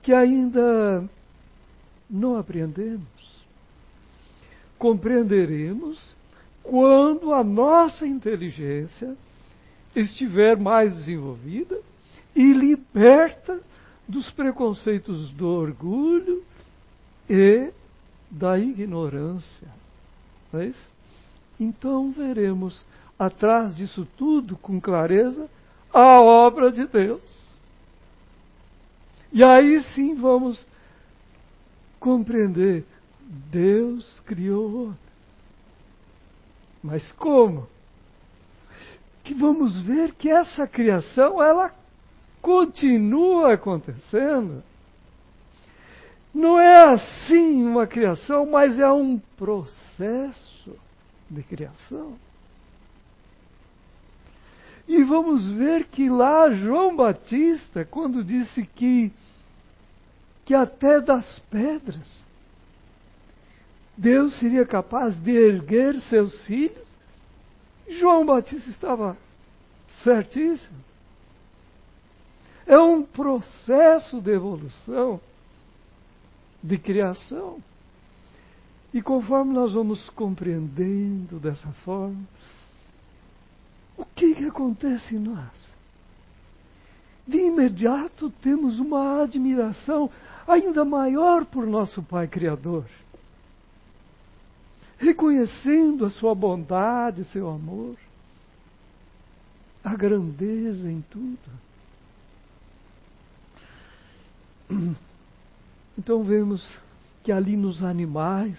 que 0.03 0.13
ainda 0.13 1.09
não 2.09 2.37
apreendemos. 2.37 3.45
Compreenderemos 4.79 6.15
quando 6.71 7.35
a 7.35 7.43
nossa 7.43 8.07
inteligência 8.07 9.17
estiver 9.95 10.57
mais 10.57 10.95
desenvolvida 10.95 11.81
e 12.33 12.53
liberta 12.53 13.61
dos 14.07 14.31
preconceitos 14.31 15.33
do 15.33 15.49
orgulho 15.49 16.45
e 17.29 17.73
da 18.31 18.57
ignorância. 18.57 19.67
Não 20.53 20.61
é 20.61 20.67
isso? 20.67 20.93
Então 21.59 22.13
veremos 22.13 22.87
atrás 23.19 23.75
disso 23.75 24.07
tudo 24.17 24.57
com 24.57 24.81
clareza 24.81 25.51
a 25.93 26.21
obra 26.21 26.71
de 26.71 26.87
Deus. 26.87 27.51
E 29.33 29.43
aí 29.43 29.83
sim 29.93 30.15
vamos 30.15 30.65
compreender: 31.99 32.85
Deus 33.51 34.21
criou. 34.21 34.95
Mas 36.83 37.13
como? 37.13 37.69
Que 39.23 39.35
vamos 39.35 39.81
ver 39.81 40.15
que 40.15 40.31
essa 40.31 40.67
criação 40.67 41.43
ela 41.43 41.75
continua 42.41 43.55
acontecendo. 43.55 44.63
Não 46.33 46.59
é 46.59 46.93
assim 46.93 47.63
uma 47.65 47.87
criação, 47.87 48.47
mas 48.47 48.79
é 48.79 48.91
um 48.91 49.19
processo 49.37 50.77
de 51.29 51.43
criação. 51.43 52.17
E 54.89 55.05
vamos 55.05 55.49
ver 55.51 55.85
que 55.85 56.09
lá 56.09 56.51
João 56.51 56.97
Batista, 56.97 57.85
quando 57.85 58.25
disse 58.25 58.65
que, 58.75 59.13
que 60.45 60.55
até 60.55 61.01
das 61.01 61.39
pedras 61.51 62.30
Deus 64.01 64.35
seria 64.39 64.65
capaz 64.65 65.15
de 65.15 65.31
erguer 65.31 66.01
seus 66.01 66.43
filhos, 66.47 66.89
João 67.87 68.25
Batista 68.25 68.71
estava 68.71 69.15
certíssimo. 70.03 70.79
É 72.67 72.79
um 72.79 73.03
processo 73.03 74.19
de 74.23 74.31
evolução 74.31 75.21
de 76.63 76.79
criação. 76.79 77.63
E 78.95 79.03
conforme 79.03 79.53
nós 79.53 79.75
vamos 79.75 80.09
compreendendo 80.09 81.39
dessa 81.39 81.69
forma, 81.85 82.25
o 83.99 84.07
que, 84.07 84.35
que 84.35 84.47
acontece 84.47 85.15
em 85.15 85.19
nós? 85.19 85.75
De 87.29 87.37
imediato 87.37 88.31
temos 88.41 88.81
uma 88.81 89.25
admiração 89.25 90.11
ainda 90.49 90.87
maior 90.87 91.45
por 91.45 91.67
nosso 91.67 92.03
Pai 92.03 92.27
Criador, 92.27 92.87
reconhecendo 95.01 96.05
a 96.05 96.11
sua 96.11 96.35
bondade, 96.35 97.25
seu 97.25 97.49
amor, 97.49 97.97
a 99.83 99.97
grandeza 99.97 100.91
em 100.91 101.01
tudo. 101.11 101.39
Então 105.99 106.23
vemos 106.23 106.83
que 107.23 107.33
ali 107.33 107.57
nos 107.57 107.83
animais 107.83 108.57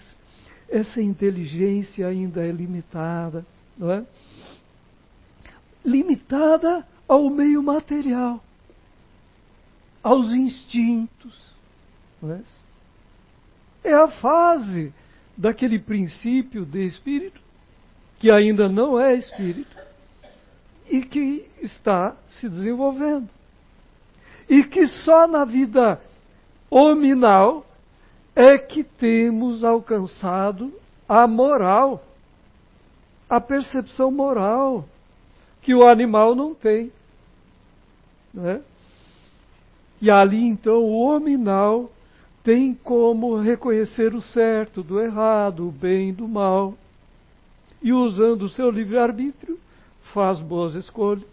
essa 0.68 1.00
inteligência 1.00 2.06
ainda 2.06 2.46
é 2.46 2.50
limitada, 2.50 3.46
não 3.76 3.90
é? 3.90 4.06
Limitada 5.84 6.86
ao 7.08 7.28
meio 7.30 7.62
material, 7.62 8.42
aos 10.02 10.30
instintos. 10.32 11.52
Não 12.20 12.32
é? 12.32 12.42
é 13.84 13.94
a 13.94 14.08
fase 14.08 14.92
daquele 15.36 15.78
princípio 15.78 16.64
de 16.64 16.84
espírito 16.84 17.40
que 18.18 18.30
ainda 18.30 18.68
não 18.68 19.00
é 19.00 19.14
espírito 19.14 19.76
e 20.88 21.02
que 21.02 21.44
está 21.60 22.14
se 22.28 22.48
desenvolvendo. 22.48 23.28
E 24.48 24.62
que 24.62 24.86
só 24.86 25.26
na 25.26 25.44
vida 25.44 26.00
hominal 26.70 27.66
é 28.36 28.56
que 28.56 28.84
temos 28.84 29.64
alcançado 29.64 30.72
a 31.08 31.26
moral, 31.26 32.04
a 33.28 33.40
percepção 33.40 34.10
moral 34.10 34.84
que 35.60 35.74
o 35.74 35.86
animal 35.86 36.34
não 36.34 36.54
tem. 36.54 36.92
Né? 38.32 38.62
E 40.00 40.10
ali 40.10 40.44
então 40.44 40.82
o 40.82 41.02
hominal 41.02 41.90
tem 42.42 42.74
como 42.74 43.36
reconhecer 43.36 44.14
o 44.14 44.20
certo 44.20 44.82
do 44.82 45.00
errado, 45.00 45.68
o 45.68 45.72
bem 45.72 46.12
do 46.12 46.26
mal, 46.26 46.76
e 47.80 47.92
usando 47.92 48.42
o 48.42 48.48
seu 48.48 48.70
livre-arbítrio 48.70 49.58
faz 50.12 50.40
boas 50.40 50.74
escolhas. 50.74 51.30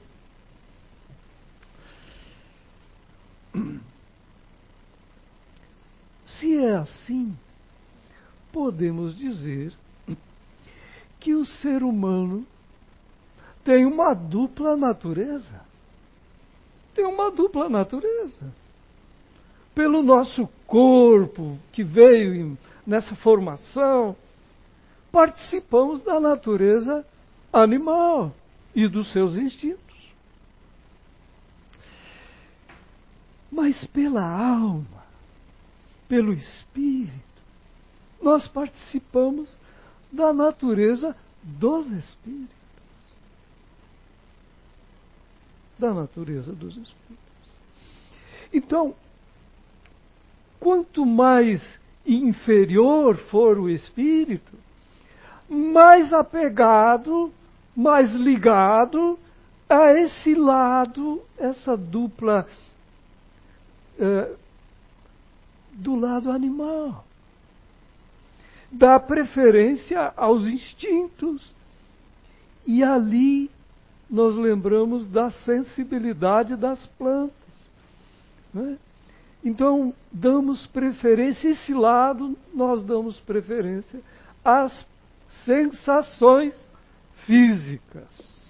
Se 6.28 6.57
é 6.57 6.76
assim, 6.76 7.36
podemos 8.51 9.18
dizer 9.18 9.74
que 11.20 11.34
o 11.34 11.45
ser 11.45 11.84
humano 11.84 12.45
tem 13.64 13.86
uma 13.86 14.14
dupla 14.14 14.78
natureza. 14.78 15.62
Tem 16.95 17.05
uma 17.05 17.30
dupla 17.30 17.68
natureza. 17.68 18.53
Pelo 19.74 20.04
nosso 20.04 20.48
corpo 20.68 21.58
que 21.72 21.84
veio 21.84 22.58
nessa 22.86 23.16
formação, 23.16 24.16
participamos 25.12 26.04
da 26.04 26.20
natureza 26.20 27.06
animal 27.52 28.34
e 28.76 28.88
dos 28.88 29.12
seus 29.12 29.36
instintos. 29.36 29.80
Mas 33.52 33.86
pela 33.88 34.24
alma, 34.24 35.04
pelo 36.08 36.34
Espírito, 36.34 37.20
nós 38.22 38.48
participamos 38.48 39.58
da 40.12 40.34
natureza 40.34 41.16
dos 41.42 41.92
Espíritos. 41.92 42.56
Da 45.78 45.94
natureza 45.94 46.54
dos 46.54 46.76
Espíritos. 46.76 47.20
Então, 48.54 48.96
quanto 50.60 51.05
mais 51.05 51.80
inferior 52.05 53.18
for 53.18 53.57
o 53.60 53.70
espírito, 53.70 54.57
mais 55.47 56.12
apegado, 56.14 57.32
mais 57.76 58.14
ligado 58.14 59.18
a 59.70 59.93
esse 59.93 60.34
lado, 60.34 61.22
essa 61.38 61.78
dupla 61.78 62.47
é, 63.97 64.36
do 65.74 65.95
lado 65.95 66.32
animal. 66.32 67.05
Dá 68.72 68.99
preferência 68.99 70.14
aos 70.16 70.43
instintos. 70.45 71.53
E 72.66 72.84
ali 72.84 73.49
nós 74.10 74.36
lembramos 74.36 75.10
da 75.10 75.32
sensibilidade 75.32 76.55
das 76.55 76.86
plantas. 76.86 77.70
Né? 78.53 78.78
Então, 79.44 79.94
damos 80.12 80.68
preferência, 80.68 81.50
esse 81.50 81.74
lado 81.74 82.38
nós 82.54 82.84
damos 82.84 83.20
preferência 83.22 84.02
às 84.44 84.88
sensações 85.46 86.54
físicas. 87.26 88.50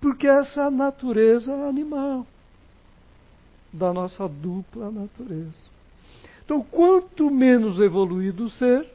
Porque 0.00 0.26
essa 0.26 0.62
é 0.62 0.64
a 0.64 0.70
natureza 0.70 1.54
animal 1.68 2.26
da 3.72 3.92
nossa 3.92 4.28
dupla 4.28 4.90
natureza. 4.90 5.70
Então, 6.44 6.62
quanto 6.62 7.30
menos 7.30 7.80
evoluído 7.80 8.44
o 8.44 8.50
ser, 8.50 8.86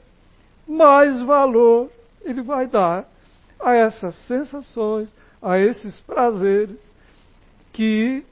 mais 0.67 1.21
valor 1.21 1.89
ele 2.21 2.41
vai 2.41 2.67
dar 2.67 3.07
a 3.59 3.73
essas 3.73 4.15
sensações, 4.27 5.11
a 5.41 5.57
esses 5.57 5.99
prazeres 6.01 6.77
que 7.71 8.23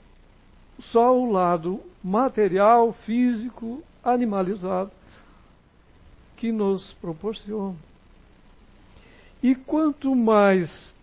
só 0.79 1.17
o 1.17 1.31
lado 1.31 1.81
material, 2.03 2.93
físico, 3.05 3.81
animalizado 4.03 4.91
que 6.37 6.51
nos 6.51 6.93
proporciona. 6.95 7.75
E 9.41 9.55
quanto 9.55 10.13
mais 10.15 10.93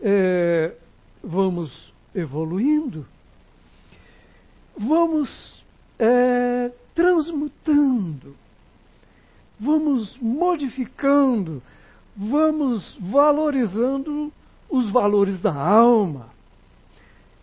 é, 0.00 0.74
vamos 1.22 1.92
evoluindo, 2.14 3.06
vamos 4.76 5.64
é, 5.98 6.72
transmutando, 6.94 8.36
vamos 9.58 10.16
modificando, 10.18 11.62
vamos 12.16 12.96
valorizando 13.00 14.32
os 14.68 14.90
valores 14.90 15.40
da 15.40 15.54
alma 15.54 16.35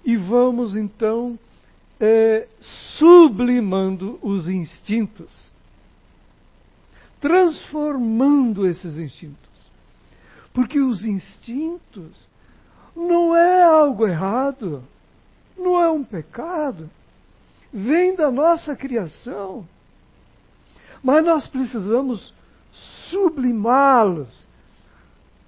e 0.04 0.18
vamos 0.18 0.76
então 0.76 1.39
é, 1.99 2.47
sublimando 2.97 4.20
os 4.22 4.47
instintos, 4.47 5.49
transformando 7.22 8.68
esses 8.68 8.97
instintos. 8.97 9.38
Porque 10.54 10.80
os 10.80 11.04
instintos 11.04 12.28
não 12.95 13.36
é 13.36 13.64
algo 13.64 14.06
errado, 14.06 14.84
não 15.58 15.82
é 15.82 15.89
um 15.89 16.04
pecado, 16.04 16.89
vem 17.72 18.16
da 18.16 18.30
nossa 18.30 18.76
criação. 18.76 19.68
Mas 21.01 21.24
nós 21.24 21.47
precisamos 21.47 22.34
sublimá-los, 23.10 24.47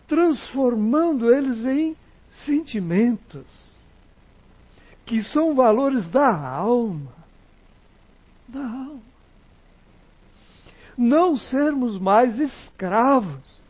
transformando 0.08 1.34
eles 1.34 1.66
em 1.66 1.96
sentimentos 2.46 3.75
que 5.06 5.24
são 5.24 5.56
valores 5.56 6.10
da 6.10 6.36
alma. 6.36 7.14
Da 8.48 8.62
alma. 8.62 9.02
Não 10.98 11.36
sermos 11.36 12.00
mais 12.00 12.40
escravos 12.40 13.62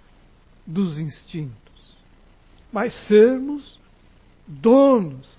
dos 0.66 0.98
instintos, 0.98 1.98
mas 2.72 2.94
sermos 3.08 3.80
donos, 4.48 5.30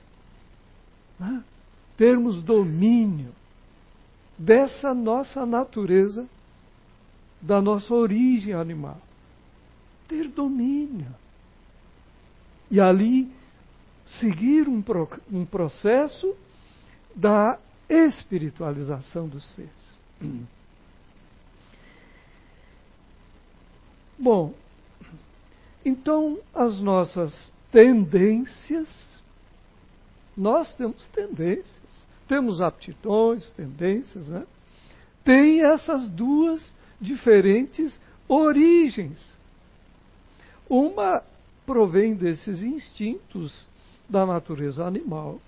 né? 1.18 1.42
termos 1.97 2.42
domínio 2.42 3.32
dessa 4.36 4.92
nossa 4.92 5.47
natureza, 5.47 6.28
da 7.40 7.61
nossa 7.62 7.94
origem 7.94 8.53
animal. 8.53 9.01
Ter 10.09 10.28
domínio. 10.28 11.14
E 12.70 12.80
ali 12.80 13.32
seguir 14.20 14.68
um, 14.68 14.80
pro, 14.80 15.09
um 15.32 15.44
processo 15.44 16.34
da 17.14 17.59
espiritualização 17.88 19.28
dos 19.28 19.44
seres. 19.54 19.70
Bom, 24.18 24.54
então 25.84 26.38
as 26.54 26.80
nossas 26.80 27.52
tendências, 27.70 28.88
nós 30.36 30.74
temos 30.74 31.07
tendências, 31.09 32.07
temos 32.26 32.61
aptidões, 32.61 33.50
tendências, 33.50 34.28
né? 34.28 34.46
Tem 35.22 35.62
essas 35.62 36.09
duas 36.09 36.72
diferentes 37.00 38.00
origens. 38.28 39.36
Uma 40.68 41.22
provém 41.64 42.14
desses 42.14 42.62
instintos 42.62 43.68
da 44.09 44.26
natureza 44.26 44.84
animal, 44.84 45.40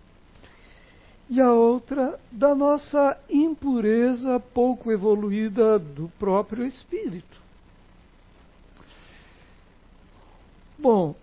e 1.31 1.41
a 1.41 1.53
outra 1.53 2.19
da 2.33 2.55
nossa 2.55 3.19
impureza 3.29 4.41
pouco 4.41 4.91
evoluída 4.91 5.79
do 5.79 6.09
próprio 6.19 6.65
espírito. 6.65 7.39
Bom, 10.79 11.15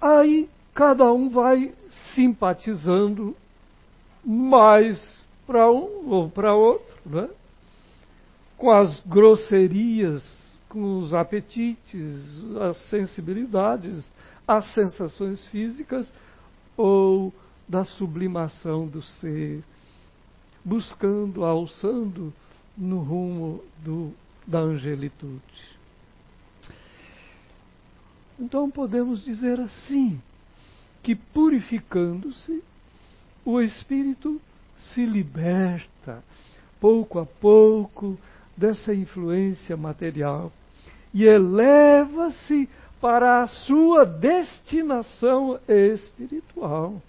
aí 0.00 0.48
cada 0.74 1.10
um 1.12 1.30
vai 1.30 1.72
simpatizando 2.14 3.36
mais 4.24 5.26
para 5.46 5.70
um 5.70 6.08
ou 6.10 6.28
para 6.28 6.54
outro, 6.54 6.96
né? 7.06 7.28
com 8.56 8.70
as 8.70 9.00
grosserias, 9.00 10.22
com 10.72 11.00
os 11.00 11.12
apetites, 11.12 12.42
as 12.58 12.78
sensibilidades, 12.88 14.10
as 14.48 14.72
sensações 14.72 15.46
físicas 15.48 16.10
ou 16.74 17.30
da 17.68 17.84
sublimação 17.84 18.86
do 18.86 19.02
ser, 19.02 19.62
buscando, 20.64 21.44
alçando 21.44 22.32
no 22.74 23.00
rumo 23.00 23.62
do, 23.84 24.14
da 24.46 24.60
angelitude. 24.60 25.78
Então 28.40 28.70
podemos 28.70 29.22
dizer 29.22 29.60
assim, 29.60 30.18
que 31.02 31.14
purificando-se, 31.14 32.64
o 33.44 33.60
espírito 33.60 34.40
se 34.78 35.04
liberta 35.04 36.24
pouco 36.80 37.18
a 37.18 37.26
pouco 37.26 38.18
dessa 38.56 38.94
influência 38.94 39.76
material 39.76 40.50
e 41.12 41.24
eleva-se 41.24 42.68
para 43.00 43.42
a 43.42 43.46
sua 43.46 44.06
destinação 44.06 45.58
espiritual. 45.68 47.02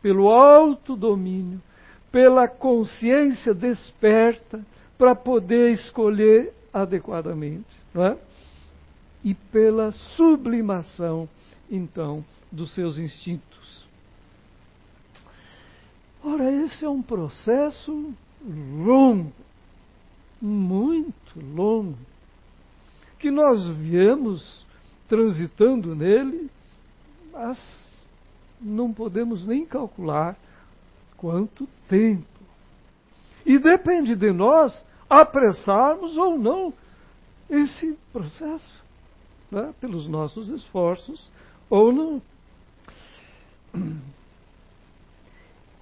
Pelo 0.00 0.30
alto 0.30 0.96
domínio, 0.96 1.60
pela 2.10 2.48
consciência 2.48 3.52
desperta 3.54 4.64
para 4.96 5.14
poder 5.14 5.72
escolher 5.72 6.52
adequadamente, 6.72 7.76
não 7.92 8.04
é? 8.04 8.18
E 9.22 9.34
pela 9.34 9.92
sublimação, 9.92 11.28
então, 11.70 12.24
dos 12.50 12.74
seus 12.74 12.98
instintos. 12.98 13.86
Ora, 16.24 16.50
esse 16.50 16.84
é 16.84 16.88
um 16.88 17.02
processo 17.02 18.12
longo, 18.42 19.32
muito 20.40 21.38
longo, 21.54 21.98
que 23.20 23.30
nós 23.30 23.68
viemos 23.76 24.66
transitando 25.08 25.94
nele, 25.94 26.50
mas 27.32 27.58
não 28.60 28.92
podemos 28.92 29.46
nem 29.46 29.64
calcular 29.64 30.36
quanto 31.16 31.68
tempo. 31.88 32.24
E 33.44 33.58
depende 33.58 34.16
de 34.16 34.32
nós 34.32 34.84
apressarmos 35.08 36.16
ou 36.16 36.38
não 36.38 36.72
esse 37.48 37.96
processo, 38.12 38.82
né? 39.50 39.74
pelos 39.80 40.06
nossos 40.06 40.48
esforços 40.48 41.30
ou 41.68 41.92
não. 41.92 42.22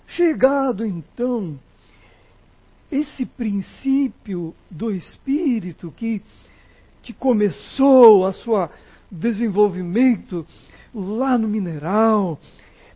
Chegado 0.09 0.84
então 0.84 1.59
esse 2.91 3.26
princípio 3.26 4.55
do 4.70 4.91
espírito 4.91 5.93
que, 5.93 6.22
que 7.09 7.14
começou 7.14 8.26
a 8.26 8.34
sua 8.34 8.70
desenvolvimento 9.11 10.46
lá 10.94 11.38
no 11.38 11.48
mineral, 11.48 12.38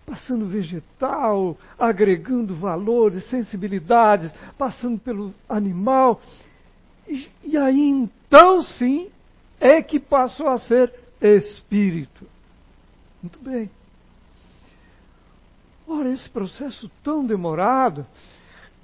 passando 0.04 0.46
vegetal, 0.46 1.56
agregando 1.78 2.54
valores, 2.54 3.24
sensibilidades, 3.30 4.30
passando 4.58 4.98
pelo 4.98 5.32
animal. 5.48 6.20
E, 7.08 7.26
e 7.42 7.56
aí 7.56 7.88
então 7.88 8.62
sim 8.62 9.08
é 9.58 9.80
que 9.82 9.98
passou 9.98 10.48
a 10.48 10.58
ser 10.58 10.92
espírito. 11.18 12.26
Muito 13.22 13.38
bem. 13.38 13.70
Ora, 15.88 16.10
esse 16.10 16.28
processo 16.28 16.90
tão 17.02 17.24
demorado 17.24 18.06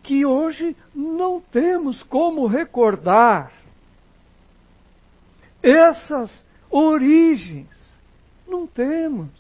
que 0.03 0.25
hoje 0.25 0.75
não 0.95 1.39
temos 1.39 2.03
como 2.05 2.47
recordar 2.47 3.58
essas 5.63 6.45
origens. 6.71 7.69
Não 8.47 8.67
temos. 8.67 9.31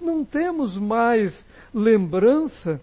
Não 0.00 0.24
temos 0.24 0.76
mais 0.76 1.44
lembrança 1.74 2.80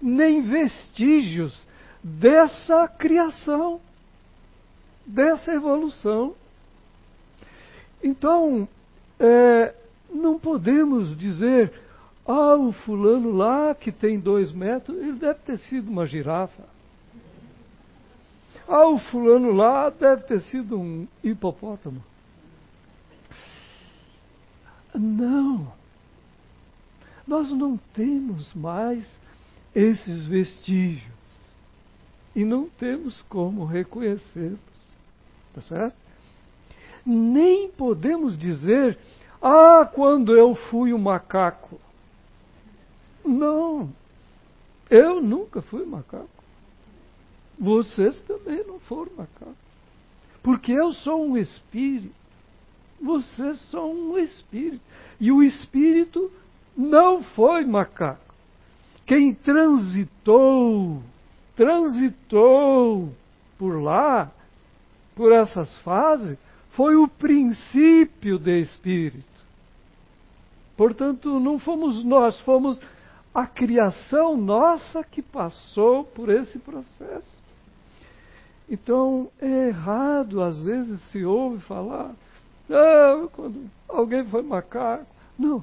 nem 0.00 0.42
vestígios 0.42 1.66
dessa 2.02 2.88
criação, 2.88 3.80
dessa 5.06 5.52
evolução. 5.52 6.34
Então, 8.02 8.68
é, 9.20 9.74
não 10.12 10.38
podemos 10.38 11.16
dizer, 11.16 11.72
ah, 12.26 12.56
o 12.56 12.72
fulano 12.72 13.30
lá 13.30 13.74
que 13.74 13.92
tem 13.92 14.18
dois 14.18 14.50
metros, 14.50 14.96
ele 14.96 15.12
deve 15.12 15.40
ter 15.40 15.58
sido 15.58 15.90
uma 15.90 16.06
girafa. 16.06 16.71
Ah, 18.74 18.86
o 18.86 18.98
fulano 18.98 19.52
lá 19.52 19.90
deve 19.90 20.22
ter 20.22 20.40
sido 20.40 20.80
um 20.80 21.06
hipopótamo. 21.22 22.02
Não. 24.94 25.70
Nós 27.26 27.52
não 27.52 27.76
temos 27.92 28.54
mais 28.54 29.06
esses 29.74 30.24
vestígios. 30.24 31.12
E 32.34 32.46
não 32.46 32.66
temos 32.66 33.20
como 33.28 33.66
reconhecê-los. 33.66 34.96
Tá 35.54 35.60
certo? 35.60 35.96
Nem 37.04 37.70
podemos 37.72 38.38
dizer, 38.38 38.98
ah, 39.42 39.84
quando 39.84 40.34
eu 40.34 40.54
fui 40.54 40.94
um 40.94 40.98
macaco. 40.98 41.78
Não. 43.22 43.92
Eu 44.88 45.20
nunca 45.20 45.60
fui 45.60 45.84
macaco. 45.84 46.41
Vocês 47.62 48.20
também 48.22 48.66
não 48.66 48.80
foram 48.80 49.12
macaco. 49.16 49.54
Porque 50.42 50.72
eu 50.72 50.92
sou 50.94 51.24
um 51.24 51.36
espírito. 51.36 52.12
Vocês 53.00 53.60
são 53.70 53.92
um 53.92 54.18
espírito. 54.18 54.82
E 55.20 55.30
o 55.30 55.40
espírito 55.40 56.28
não 56.76 57.22
foi 57.22 57.64
macaco. 57.64 58.34
Quem 59.06 59.32
transitou, 59.32 61.00
transitou 61.54 63.12
por 63.56 63.80
lá, 63.80 64.32
por 65.14 65.30
essas 65.30 65.78
fases, 65.78 66.36
foi 66.70 66.96
o 66.96 67.06
princípio 67.06 68.40
de 68.40 68.58
espírito. 68.58 69.44
Portanto, 70.76 71.38
não 71.38 71.60
fomos 71.60 72.02
nós, 72.02 72.40
fomos 72.40 72.80
a 73.32 73.46
criação 73.46 74.36
nossa 74.36 75.04
que 75.04 75.22
passou 75.22 76.02
por 76.02 76.28
esse 76.28 76.58
processo. 76.58 77.40
Então, 78.72 79.30
é 79.38 79.68
errado, 79.68 80.40
às 80.40 80.64
vezes, 80.64 80.98
se 81.10 81.22
ouve 81.26 81.62
falar, 81.64 82.14
ah, 82.70 83.28
quando 83.32 83.70
alguém 83.86 84.24
foi 84.24 84.40
macaco. 84.40 85.04
Não, 85.38 85.62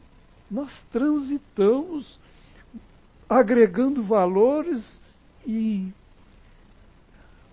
nós 0.49 0.72
transitamos 0.91 2.20
agregando 3.28 4.03
valores 4.03 5.01
e 5.43 5.91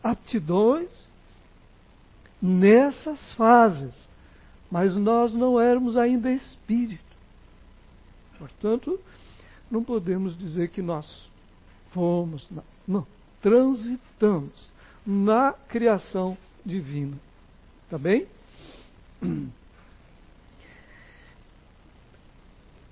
aptidões 0.05 0.91
nessas 2.41 3.33
fases, 3.33 4.07
mas 4.71 4.95
nós 4.95 5.33
não 5.33 5.59
éramos 5.59 5.97
ainda 5.97 6.31
espírito. 6.31 7.03
Portanto, 8.39 9.01
não 9.71 9.83
podemos 9.83 10.37
dizer 10.37 10.69
que 10.69 10.83
nós 10.83 11.31
fomos, 11.93 12.47
não, 12.51 12.65
não 12.87 13.07
transitamos 13.41 14.76
na 15.07 15.53
criação 15.53 16.37
divina. 16.65 17.17
Tá 17.89 17.97
bem? 17.97 18.27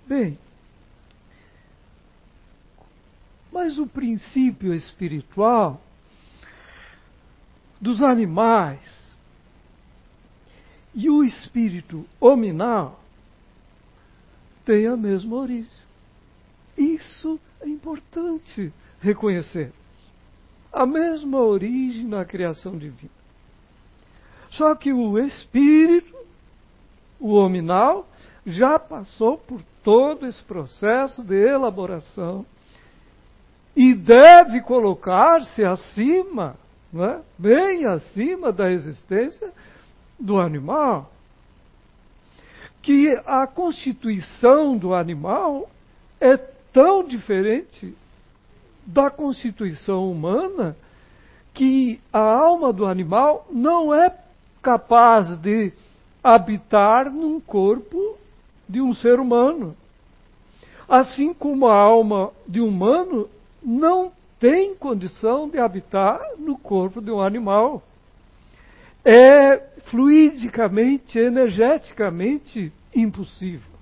Bem, 0.06 0.38
mas 3.50 3.78
o 3.78 3.86
princípio 3.86 4.74
espiritual 4.74 5.80
dos 7.80 8.02
animais 8.02 9.16
e 10.94 11.08
o 11.08 11.24
espírito 11.24 12.06
hominal 12.20 13.00
têm 14.64 14.86
a 14.86 14.96
mesma 14.96 15.36
origem. 15.36 15.70
Isso 16.76 17.40
é 17.60 17.68
importante 17.68 18.72
reconhecer. 19.00 19.72
A 20.74 20.84
mesma 20.84 21.38
origem 21.38 22.04
na 22.04 22.24
criação 22.24 22.76
divina. 22.76 23.12
Só 24.50 24.74
que 24.74 24.92
o 24.92 25.18
espírito, 25.18 26.14
o 27.20 27.34
hominal, 27.34 28.06
já 28.44 28.78
passou 28.78 29.38
por 29.38 29.62
todo 29.82 30.26
esse 30.26 30.42
processo 30.42 31.22
de 31.22 31.34
elaboração 31.34 32.44
e 33.76 33.94
deve 33.94 34.60
colocar-se 34.62 35.64
acima, 35.64 36.56
é? 36.94 37.20
bem 37.38 37.86
acima 37.86 38.52
da 38.52 38.70
existência 38.70 39.52
do 40.18 40.40
animal. 40.40 41.10
Que 42.82 43.20
a 43.26 43.46
constituição 43.46 44.76
do 44.76 44.94
animal 44.94 45.68
é 46.20 46.36
tão 46.36 47.04
diferente 47.04 47.96
da 48.86 49.10
constituição 49.10 50.10
humana 50.10 50.76
que 51.52 52.00
a 52.12 52.18
alma 52.18 52.72
do 52.72 52.84
animal 52.84 53.46
não 53.50 53.94
é 53.94 54.14
capaz 54.60 55.38
de 55.38 55.72
habitar 56.22 57.10
num 57.10 57.40
corpo 57.40 58.18
de 58.68 58.80
um 58.80 58.92
ser 58.94 59.20
humano. 59.20 59.76
Assim 60.88 61.32
como 61.32 61.66
a 61.66 61.76
alma 61.76 62.32
de 62.46 62.60
um 62.60 62.68
humano 62.68 63.28
não 63.62 64.12
tem 64.38 64.74
condição 64.74 65.48
de 65.48 65.58
habitar 65.58 66.20
no 66.38 66.58
corpo 66.58 67.00
de 67.00 67.10
um 67.10 67.20
animal. 67.20 67.82
É 69.04 69.58
fluidicamente, 69.86 71.18
energeticamente 71.18 72.72
impossível. 72.94 73.72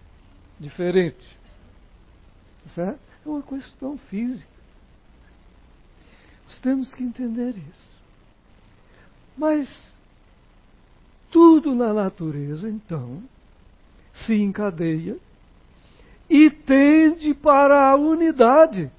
Diferente. 0.59 1.36
Certo? 2.74 3.00
É 3.24 3.28
uma 3.28 3.42
questão 3.42 3.96
física. 3.96 4.51
Nós 6.53 6.59
temos 6.61 6.92
que 6.92 7.03
entender 7.03 7.50
isso. 7.57 7.92
Mas 9.38 9.66
tudo 11.30 11.74
na 11.74 11.94
natureza, 11.94 12.68
então, 12.68 13.22
se 14.12 14.34
encadeia 14.34 15.16
e 16.28 16.50
tende 16.50 17.32
para 17.32 17.88
a 17.88 17.96
unidade, 17.96 18.90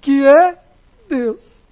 que 0.00 0.26
é 0.26 0.58
Deus. 1.06 1.62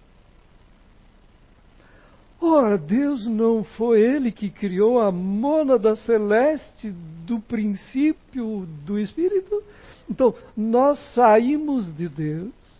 Ora, 2.39 2.77
Deus 2.77 3.25
não 3.25 3.65
foi 3.65 4.01
Ele 4.01 4.31
que 4.31 4.51
criou 4.51 5.01
a 5.01 5.11
mônada 5.11 5.97
celeste 5.97 6.91
do 7.25 7.41
princípio 7.41 8.67
do 8.85 8.99
Espírito? 8.99 9.63
Então, 10.11 10.35
nós 10.55 10.99
saímos 11.15 11.91
de 11.97 12.07
Deus 12.07 12.76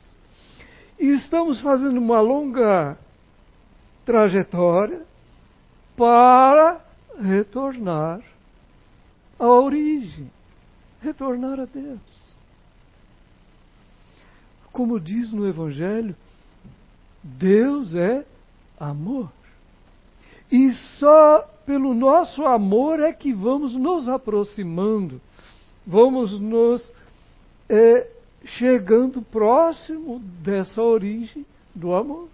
e 0.99 1.07
estamos 1.13 1.61
fazendo 1.61 1.99
uma 1.99 2.21
longa 2.21 2.97
trajetória 4.05 5.03
para 5.97 6.81
retornar 7.21 8.21
a 9.39 9.47
origem, 9.47 10.31
retornar 11.01 11.61
a 11.61 11.65
Deus. 11.65 12.37
Como 14.73 15.01
diz 15.01 15.33
no 15.33 15.49
Evangelho, 15.49 16.15
Deus 17.23 17.95
é 17.95 18.25
amor. 18.79 19.31
E 20.51 20.73
só 20.99 21.41
pelo 21.67 21.93
nosso 21.95 22.45
amor 22.45 23.01
é 23.01 23.13
que 23.13 23.33
vamos 23.33 23.75
nos 23.75 24.09
aproximando, 24.09 25.21
vamos 25.85 26.39
nos 26.39 26.93
é, 27.69 28.09
chegando 28.45 29.23
próximo 29.23 30.21
dessa 30.21 30.83
origem 30.83 31.45
do 31.75 31.95
amor. 31.95 32.29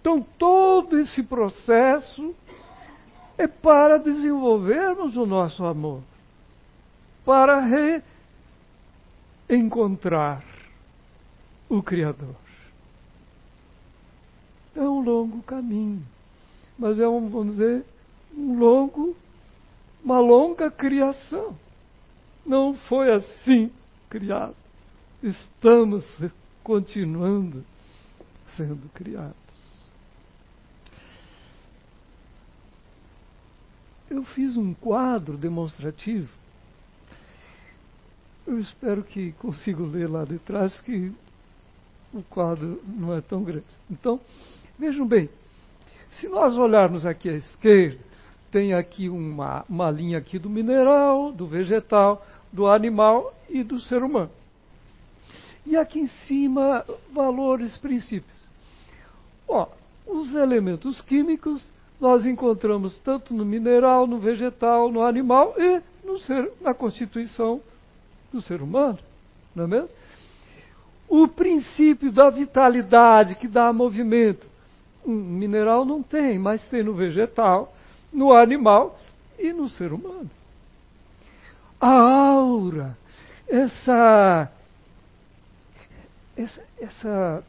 Então, 0.00 0.24
todo 0.38 0.98
esse 0.98 1.22
processo 1.22 2.34
é 3.38 3.46
para 3.46 3.98
desenvolvermos 3.98 5.16
o 5.16 5.24
nosso 5.24 5.64
amor, 5.64 6.02
para 7.24 7.60
reencontrar 9.48 10.44
o 11.68 11.82
Criador. 11.82 12.34
É 14.74 14.80
um 14.80 15.00
longo 15.00 15.42
caminho, 15.42 16.02
mas 16.78 16.98
é 16.98 17.06
um, 17.06 17.28
vamos 17.28 17.52
dizer, 17.52 17.84
um 18.36 18.58
longo, 18.58 19.16
uma 20.02 20.18
longa 20.18 20.70
criação. 20.70 21.56
Não 22.44 22.74
foi 22.74 23.12
assim 23.12 23.70
criado. 24.12 24.54
Estamos 25.22 26.04
continuando 26.62 27.64
sendo 28.54 28.86
criados. 28.92 29.32
Eu 34.10 34.22
fiz 34.22 34.58
um 34.58 34.74
quadro 34.74 35.38
demonstrativo. 35.38 36.28
Eu 38.46 38.58
espero 38.58 39.02
que 39.02 39.32
consigo 39.32 39.86
ler 39.86 40.10
lá 40.10 40.26
de 40.26 40.38
trás 40.40 40.78
que 40.82 41.10
o 42.12 42.22
quadro 42.24 42.82
não 42.84 43.14
é 43.14 43.22
tão 43.22 43.42
grande. 43.42 43.64
Então, 43.90 44.20
vejam 44.78 45.06
bem, 45.06 45.30
se 46.10 46.28
nós 46.28 46.58
olharmos 46.58 47.06
aqui 47.06 47.30
à 47.30 47.34
esquerda, 47.34 48.04
tem 48.50 48.74
aqui 48.74 49.08
uma, 49.08 49.64
uma 49.66 49.90
linha 49.90 50.18
aqui 50.18 50.38
do 50.38 50.50
mineral, 50.50 51.32
do 51.32 51.46
vegetal, 51.46 52.26
do 52.52 52.66
animal 52.66 53.32
e 53.48 53.62
do 53.64 53.80
ser 53.80 54.02
humano. 54.02 54.30
E 55.64 55.76
aqui 55.76 56.00
em 56.00 56.06
cima, 56.06 56.84
valores, 57.12 57.76
princípios. 57.78 58.48
Ó, 59.48 59.68
os 60.06 60.34
elementos 60.34 61.00
químicos 61.00 61.72
nós 62.00 62.26
encontramos 62.26 62.98
tanto 62.98 63.32
no 63.32 63.44
mineral, 63.44 64.06
no 64.08 64.18
vegetal, 64.18 64.90
no 64.90 65.02
animal 65.02 65.54
e 65.56 65.80
no 66.04 66.18
ser, 66.18 66.50
na 66.60 66.74
constituição 66.74 67.60
do 68.32 68.40
ser 68.40 68.60
humano, 68.60 68.98
não 69.54 69.64
é 69.64 69.66
mesmo? 69.68 69.96
O 71.08 71.28
princípio 71.28 72.10
da 72.10 72.28
vitalidade 72.28 73.36
que 73.36 73.46
dá 73.46 73.72
movimento, 73.72 74.48
um 75.06 75.14
mineral 75.14 75.84
não 75.84 76.02
tem, 76.02 76.38
mas 76.38 76.66
tem 76.68 76.82
no 76.82 76.94
vegetal, 76.94 77.72
no 78.12 78.32
animal 78.32 78.98
e 79.38 79.52
no 79.52 79.68
ser 79.68 79.92
humano. 79.92 80.30
A 81.82 81.90
aura, 81.90 82.96
essa 83.48 84.48
essa, 86.36 86.62
essa 86.80 87.44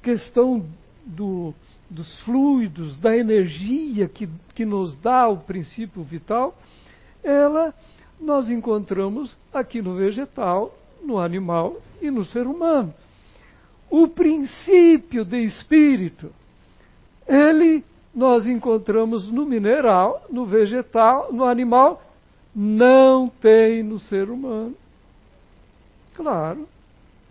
questão 0.00 0.64
do, 1.04 1.52
dos 1.90 2.20
fluidos, 2.20 2.98
da 2.98 3.16
energia 3.16 4.08
que, 4.08 4.28
que 4.54 4.64
nos 4.64 4.96
dá 4.96 5.28
o 5.28 5.38
princípio 5.38 6.04
vital, 6.04 6.56
ela 7.22 7.74
nós 8.20 8.48
encontramos 8.48 9.36
aqui 9.52 9.82
no 9.82 9.96
vegetal, 9.96 10.72
no 11.02 11.18
animal 11.18 11.78
e 12.00 12.12
no 12.12 12.24
ser 12.24 12.46
humano. 12.46 12.94
O 13.90 14.06
princípio 14.06 15.24
de 15.24 15.42
espírito, 15.42 16.32
ele 17.26 17.84
nós 18.14 18.46
encontramos 18.46 19.30
no 19.32 19.44
mineral, 19.44 20.24
no 20.30 20.46
vegetal, 20.46 21.32
no 21.32 21.44
animal, 21.44 22.02
não 22.54 23.28
tem 23.28 23.82
no 23.82 23.98
ser 23.98 24.30
humano. 24.30 24.76
Claro, 26.14 26.68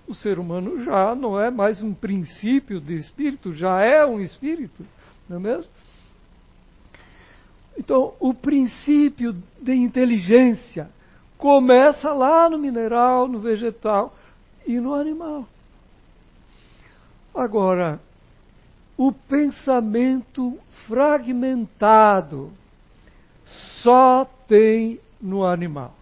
o 0.07 0.13
ser 0.13 0.39
humano 0.39 0.84
já 0.84 1.13
não 1.13 1.39
é 1.39 1.51
mais 1.51 1.82
um 1.84 1.93
princípio 1.93 2.80
de 2.80 2.95
espírito, 2.95 3.53
já 3.53 3.82
é 3.82 4.05
um 4.05 4.20
espírito, 4.20 4.86
não 5.28 5.38
é 5.38 5.39
mesmo? 5.39 5.72
Então, 7.78 8.13
o 8.20 8.34
princípio 8.34 9.36
de 9.61 9.74
inteligência 9.74 10.89
começa 11.38 12.11
lá 12.11 12.49
no 12.49 12.57
mineral, 12.57 13.28
no 13.28 13.39
vegetal 13.39 14.13
e 14.67 14.80
no 14.80 14.93
animal. 14.93 15.47
Agora, 17.34 18.01
o 18.97 19.11
pensamento 19.13 20.57
fragmentado 20.88 22.51
só 23.82 24.26
tem 24.47 24.99
no 25.22 25.45
animal. 25.45 25.93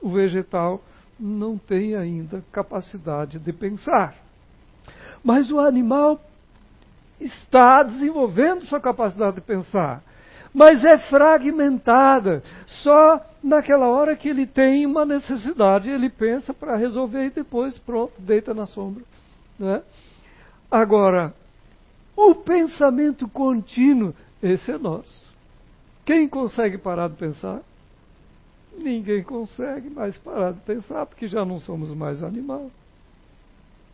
O 0.00 0.10
vegetal 0.10 0.82
não 1.18 1.56
tem 1.56 1.94
ainda 1.94 2.44
capacidade 2.52 3.38
de 3.38 3.52
pensar. 3.52 4.14
Mas 5.24 5.50
o 5.50 5.58
animal 5.58 6.20
está 7.20 7.82
desenvolvendo 7.82 8.66
sua 8.66 8.80
capacidade 8.80 9.36
de 9.36 9.40
pensar. 9.40 10.02
Mas 10.52 10.84
é 10.84 10.98
fragmentada. 10.98 12.42
Só 12.66 13.20
naquela 13.42 13.88
hora 13.88 14.16
que 14.16 14.28
ele 14.28 14.46
tem 14.46 14.86
uma 14.86 15.04
necessidade, 15.04 15.90
ele 15.90 16.08
pensa 16.08 16.54
para 16.54 16.76
resolver 16.76 17.26
e 17.26 17.30
depois, 17.30 17.76
pronto, 17.78 18.12
deita 18.18 18.54
na 18.54 18.66
sombra. 18.66 19.02
Né? 19.58 19.82
Agora, 20.70 21.34
o 22.16 22.34
pensamento 22.34 23.28
contínuo, 23.28 24.14
esse 24.42 24.70
é 24.70 24.78
nosso. 24.78 25.34
Quem 26.04 26.28
consegue 26.28 26.78
parar 26.78 27.08
de 27.08 27.16
pensar? 27.16 27.60
Ninguém 28.78 29.22
consegue 29.22 29.90
mais 29.90 30.16
parar 30.18 30.52
de 30.52 30.60
pensar, 30.60 31.06
porque 31.06 31.26
já 31.26 31.44
não 31.44 31.60
somos 31.60 31.94
mais 31.94 32.22
animal. 32.22 32.70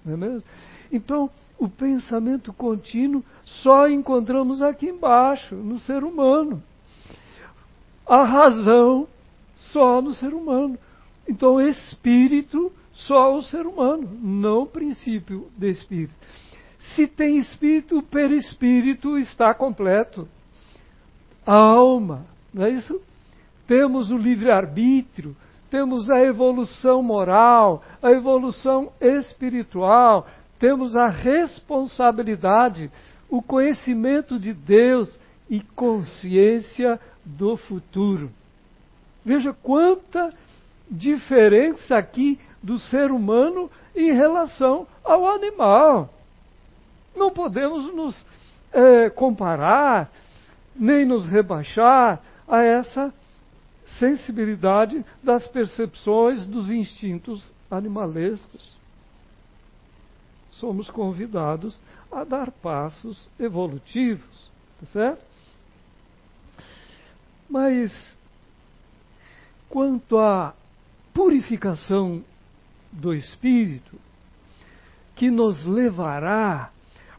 Não 0.04 0.14
é 0.14 0.16
mesmo? 0.16 0.42
Então, 0.90 1.30
o 1.58 1.68
pensamento 1.68 2.52
contínuo 2.52 3.24
só 3.44 3.88
encontramos 3.88 4.62
aqui 4.62 4.86
embaixo, 4.86 5.54
no 5.54 5.78
ser 5.78 6.02
humano. 6.02 6.62
A 8.06 8.24
razão 8.24 9.06
só 9.54 10.02
no 10.02 10.12
ser 10.12 10.34
humano. 10.34 10.78
Então, 11.28 11.60
espírito 11.60 12.72
só 12.92 13.34
o 13.34 13.42
ser 13.42 13.66
humano, 13.66 14.08
não 14.20 14.62
o 14.62 14.66
princípio 14.66 15.48
de 15.56 15.70
espírito. 15.70 16.14
Se 16.94 17.06
tem 17.06 17.38
espírito, 17.38 17.98
o 17.98 18.02
perispírito 18.02 19.16
está 19.16 19.54
completo. 19.54 20.28
A 21.46 21.54
alma, 21.54 22.26
não 22.52 22.64
é 22.64 22.70
isso? 22.70 23.00
Temos 23.72 24.10
o 24.10 24.18
livre-arbítrio, 24.18 25.34
temos 25.70 26.10
a 26.10 26.20
evolução 26.20 27.02
moral, 27.02 27.82
a 28.02 28.10
evolução 28.10 28.92
espiritual, 29.00 30.26
temos 30.58 30.94
a 30.94 31.08
responsabilidade, 31.08 32.90
o 33.30 33.40
conhecimento 33.40 34.38
de 34.38 34.52
Deus 34.52 35.18
e 35.48 35.60
consciência 35.60 37.00
do 37.24 37.56
futuro. 37.56 38.30
Veja 39.24 39.54
quanta 39.54 40.34
diferença 40.90 41.96
aqui 41.96 42.38
do 42.62 42.78
ser 42.78 43.10
humano 43.10 43.70
em 43.96 44.12
relação 44.12 44.86
ao 45.02 45.26
animal. 45.26 46.10
Não 47.16 47.30
podemos 47.30 47.86
nos 47.94 48.26
é, 48.70 49.08
comparar, 49.08 50.10
nem 50.76 51.06
nos 51.06 51.24
rebaixar 51.24 52.20
a 52.46 52.62
essa 52.62 53.10
sensibilidade 53.98 55.04
das 55.22 55.46
percepções 55.48 56.46
dos 56.46 56.70
instintos 56.70 57.52
animalescos. 57.70 58.76
Somos 60.50 60.90
convidados 60.90 61.80
a 62.10 62.24
dar 62.24 62.50
passos 62.50 63.28
evolutivos, 63.38 64.50
tá 64.80 64.86
certo? 64.86 65.24
Mas 67.48 68.16
quanto 69.68 70.18
à 70.18 70.54
purificação 71.14 72.22
do 72.90 73.14
espírito, 73.14 73.98
que 75.16 75.30
nos 75.30 75.64
levará 75.64 76.70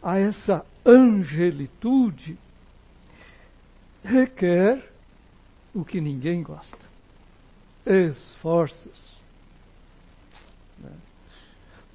a 0.02 0.18
essa 0.18 0.66
angelitude, 0.86 2.38
requer 4.04 4.93
o 5.74 5.84
que 5.84 6.00
ninguém 6.00 6.44
gosta. 6.44 6.78
Esforços. 7.86 9.18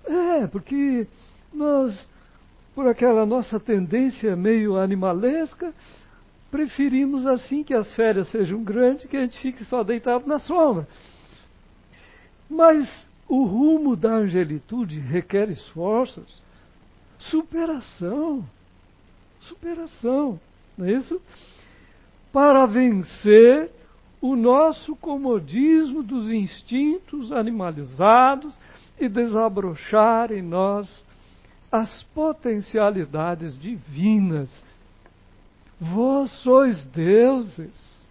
É, 0.04 0.46
porque 0.46 1.06
nós, 1.52 2.08
por 2.74 2.88
aquela 2.88 3.24
nossa 3.24 3.60
tendência 3.60 4.34
meio 4.34 4.76
animalesca, 4.76 5.74
preferimos 6.50 7.26
assim 7.26 7.62
que 7.62 7.74
as 7.74 7.94
férias 7.94 8.28
sejam 8.28 8.62
grandes, 8.62 9.06
que 9.06 9.16
a 9.16 9.20
gente 9.20 9.38
fique 9.38 9.64
só 9.64 9.82
deitado 9.84 10.26
na 10.26 10.38
sombra. 10.38 10.88
Mas 12.48 13.06
o 13.28 13.44
rumo 13.44 13.94
da 13.94 14.14
angelitude 14.14 14.98
requer 14.98 15.50
esforços, 15.50 16.42
superação, 17.18 18.44
superação, 19.40 20.40
não 20.76 20.86
é 20.86 20.92
isso? 20.92 21.20
Para 22.32 22.66
vencer 22.66 23.70
o 24.20 24.34
nosso 24.34 24.96
comodismo 24.96 26.02
dos 26.02 26.30
instintos 26.30 27.32
animalizados 27.32 28.58
e 28.98 29.08
desabrochar 29.08 30.32
em 30.32 30.42
nós 30.42 31.04
as 31.70 32.02
potencialidades 32.14 33.58
divinas. 33.58 34.64
Vós 35.80 36.30
sois 36.42 36.86
deuses. 36.88 38.04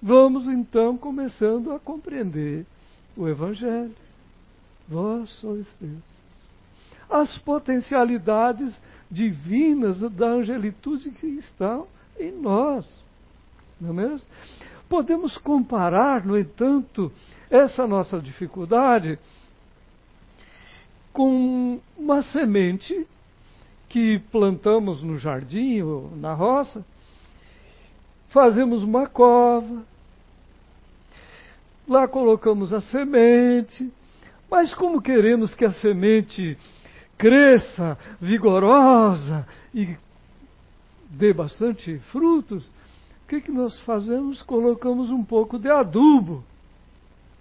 Vamos 0.00 0.48
então 0.48 0.96
começando 0.96 1.72
a 1.72 1.78
compreender 1.78 2.64
o 3.16 3.28
Evangelho. 3.28 3.94
Vós 4.88 5.28
sois 5.40 5.66
deuses. 5.80 6.52
As 7.10 7.36
potencialidades 7.38 8.80
divinas 9.10 10.00
da 10.12 10.28
angelitude 10.28 11.10
que 11.10 11.26
estão 11.26 11.86
em 12.18 12.32
nós. 12.32 12.86
Não 13.80 13.90
é 13.90 13.92
mesmo? 13.92 14.28
Podemos 14.88 15.36
comparar, 15.38 16.24
no 16.24 16.38
entanto, 16.38 17.12
essa 17.50 17.86
nossa 17.86 18.20
dificuldade 18.20 19.18
com 21.12 21.80
uma 21.96 22.22
semente 22.22 23.06
que 23.88 24.18
plantamos 24.30 25.02
no 25.02 25.18
jardim 25.18 25.80
ou 25.82 26.14
na 26.16 26.34
roça, 26.34 26.84
fazemos 28.28 28.82
uma 28.84 29.06
cova, 29.06 29.82
lá 31.88 32.06
colocamos 32.06 32.72
a 32.72 32.80
semente, 32.80 33.90
mas 34.50 34.74
como 34.74 35.00
queremos 35.00 35.54
que 35.54 35.64
a 35.64 35.72
semente 35.72 36.56
cresça 37.16 37.98
vigorosa 38.20 39.46
e 39.74 39.96
dê 41.10 41.32
bastante 41.32 41.98
frutos, 42.10 42.66
o 42.66 43.28
que, 43.28 43.40
que 43.40 43.50
nós 43.50 43.78
fazemos? 43.80 44.42
Colocamos 44.42 45.10
um 45.10 45.22
pouco 45.22 45.58
de 45.58 45.70
adubo 45.70 46.42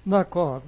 na 0.06 0.24
cova, 0.24 0.64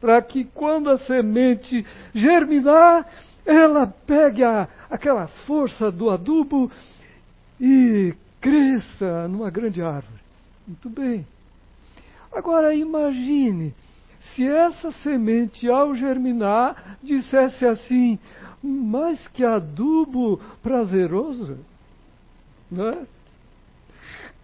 para 0.00 0.20
que 0.22 0.44
quando 0.44 0.90
a 0.90 0.98
semente 0.98 1.84
germinar, 2.14 3.06
ela 3.44 3.86
pegue 3.86 4.42
a, 4.42 4.68
aquela 4.90 5.26
força 5.46 5.90
do 5.90 6.10
adubo 6.10 6.70
e 7.60 8.14
cresça 8.40 9.28
numa 9.28 9.50
grande 9.50 9.82
árvore. 9.82 10.20
Muito 10.66 10.88
bem. 10.88 11.26
Agora 12.32 12.74
imagine 12.74 13.74
se 14.20 14.46
essa 14.46 14.90
semente, 14.90 15.68
ao 15.68 15.94
germinar, 15.94 16.98
dissesse 17.02 17.66
assim: 17.66 18.18
mas 18.62 19.28
que 19.28 19.44
adubo 19.44 20.40
prazeroso, 20.62 21.58
né? 22.70 23.06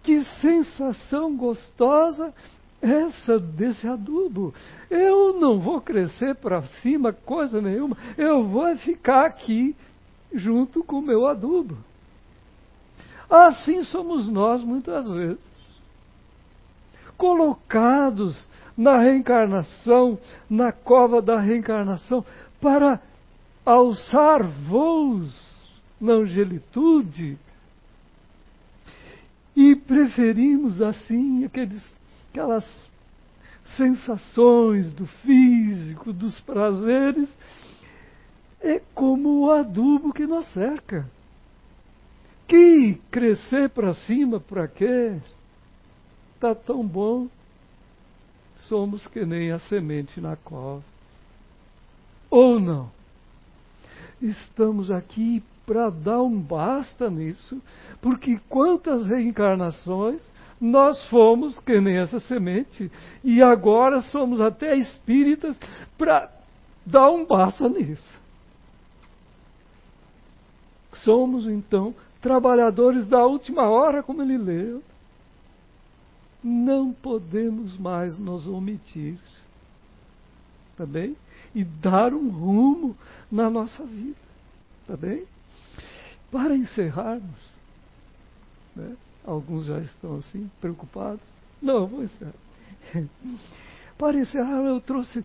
Que 0.03 0.23
sensação 0.41 1.35
gostosa 1.35 2.33
essa 2.81 3.39
desse 3.39 3.87
adubo. 3.87 4.53
Eu 4.89 5.39
não 5.39 5.59
vou 5.59 5.79
crescer 5.79 6.35
para 6.35 6.63
cima 6.81 7.13
coisa 7.13 7.61
nenhuma, 7.61 7.95
eu 8.17 8.43
vou 8.47 8.75
ficar 8.77 9.25
aqui 9.25 9.75
junto 10.33 10.83
com 10.83 10.97
o 10.97 11.01
meu 11.01 11.27
adubo. 11.27 11.77
Assim 13.29 13.83
somos 13.83 14.27
nós 14.27 14.63
muitas 14.63 15.09
vezes. 15.09 15.79
Colocados 17.17 18.49
na 18.75 18.97
reencarnação, 18.97 20.17
na 20.49 20.71
cova 20.71 21.21
da 21.21 21.39
reencarnação, 21.39 22.25
para 22.59 22.99
alçar 23.65 24.43
voos 24.43 25.33
na 25.99 26.13
angelitude. 26.13 27.37
E 29.55 29.75
preferimos 29.75 30.81
assim 30.81 31.45
aqueles, 31.45 31.83
aquelas 32.29 32.89
sensações 33.77 34.93
do 34.93 35.05
físico, 35.05 36.13
dos 36.13 36.39
prazeres, 36.41 37.29
é 38.61 38.81
como 38.93 39.41
o 39.41 39.51
adubo 39.51 40.13
que 40.13 40.25
nos 40.25 40.45
cerca. 40.53 41.09
Que 42.47 42.99
crescer 43.09 43.69
para 43.69 43.93
cima, 43.93 44.39
para 44.39 44.67
quê? 44.67 45.17
Está 46.35 46.53
tão 46.55 46.85
bom 46.85 47.27
somos 48.67 49.07
que 49.07 49.25
nem 49.25 49.51
a 49.51 49.59
semente 49.59 50.19
na 50.19 50.35
cova. 50.35 50.83
Ou 52.29 52.59
não? 52.59 52.91
Estamos 54.21 54.91
aqui 54.91 55.43
para 55.71 55.89
dar 55.89 56.21
um 56.21 56.37
basta 56.37 57.09
nisso, 57.09 57.61
porque 58.01 58.37
quantas 58.49 59.05
reencarnações 59.05 60.21
nós 60.59 61.01
fomos 61.07 61.57
que 61.59 61.79
nem 61.79 61.97
essa 61.97 62.19
semente, 62.19 62.91
e 63.23 63.41
agora 63.41 64.01
somos 64.01 64.41
até 64.41 64.75
espíritas 64.75 65.57
para 65.97 66.29
dar 66.85 67.09
um 67.09 67.25
basta 67.25 67.69
nisso. 67.69 68.19
Somos 70.91 71.47
então 71.47 71.95
trabalhadores 72.21 73.07
da 73.07 73.25
última 73.25 73.69
hora, 73.69 74.03
como 74.03 74.21
ele 74.21 74.37
leu 74.37 74.83
não 76.43 76.91
podemos 76.91 77.77
mais 77.77 78.17
nos 78.17 78.45
omitir. 78.45 79.17
Tá 80.75 80.85
bem? 80.85 81.15
E 81.55 81.63
dar 81.63 82.13
um 82.13 82.29
rumo 82.29 82.97
na 83.31 83.49
nossa 83.49 83.85
vida. 83.85 84.17
Tá 84.87 84.97
bem? 84.97 85.23
Para 86.31 86.55
encerrarmos, 86.55 87.55
né? 88.75 88.95
alguns 89.25 89.65
já 89.65 89.79
estão 89.79 90.15
assim, 90.15 90.49
preocupados. 90.59 91.27
Não, 91.61 91.85
vou 91.87 92.03
encerrar. 92.03 92.33
Para 93.97 94.17
encerrar, 94.17 94.61
eu 94.63 94.79
trouxe 94.81 95.23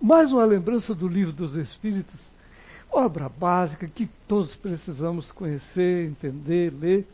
mais 0.00 0.32
uma 0.32 0.44
lembrança 0.44 0.94
do 0.94 1.08
livro 1.08 1.32
dos 1.32 1.54
Espíritos, 1.56 2.30
obra 2.90 3.28
básica 3.28 3.86
que 3.86 4.08
todos 4.26 4.54
precisamos 4.56 5.30
conhecer, 5.32 6.06
entender, 6.06 6.72
ler. 6.72 7.06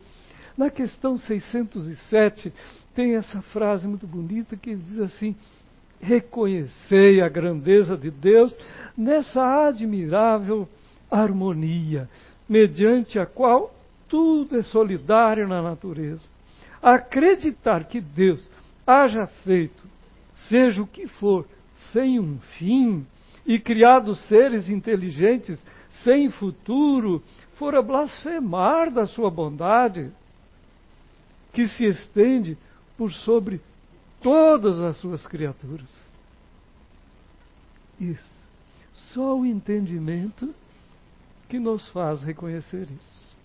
Na 0.57 0.71
questão 0.71 1.19
607, 1.19 2.53
tem 2.95 3.15
essa 3.15 3.43
frase 3.43 3.87
muito 3.87 4.07
bonita 4.07 4.57
que 4.57 4.75
diz 4.75 4.99
assim: 4.99 5.37
reconhecei 6.01 7.21
a 7.21 7.29
grandeza 7.29 7.97
de 7.97 8.11
Deus 8.11 8.57
nessa 8.97 9.69
admirável 9.69 10.69
harmonia, 11.11 12.09
mediante 12.49 13.19
a 13.19 13.27
qual 13.27 13.75
tudo 14.09 14.57
é 14.57 14.63
solidário 14.63 15.49
na 15.49 15.61
natureza. 15.61 16.29
Acreditar 16.83 17.85
que 17.85 18.01
Deus 18.01 18.51
haja 18.87 19.27
feito, 19.45 19.83
seja 20.35 20.83
o 20.83 20.87
que 20.87 21.07
for, 21.09 21.47
sem 21.93 22.21
um 22.21 22.39
fim, 22.59 23.07
e 23.45 23.59
criado 23.59 24.15
seres 24.15 24.69
inteligentes 24.69 25.65
sem 25.89 26.31
futuro, 26.31 27.23
fora 27.55 27.81
blasfemar 27.81 28.91
da 28.91 29.07
sua 29.07 29.31
bondade, 29.31 30.11
que 31.53 31.67
se 31.69 31.87
estende 31.87 32.59
por 32.99 33.13
sobre 33.13 33.61
todas 34.21 34.81
as 34.81 34.97
suas 34.97 35.27
criaturas. 35.27 35.95
Isso. 38.01 38.51
Só 38.93 39.39
o 39.39 39.47
entendimento 39.47 40.55
que 41.49 41.59
nos 41.59 41.89
faz 41.89 42.23
reconhecer 42.23 42.89
isso. 42.91 43.37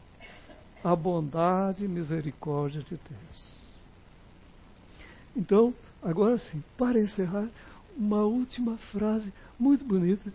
A 0.83 0.95
bondade 0.95 1.85
e 1.85 1.87
misericórdia 1.87 2.81
de 2.81 2.97
Deus. 2.97 3.75
Então, 5.35 5.73
agora 6.01 6.37
sim, 6.37 6.63
para 6.77 6.99
encerrar, 6.99 7.47
uma 7.95 8.23
última 8.23 8.77
frase 8.91 9.33
muito 9.59 9.85
bonita 9.85 10.33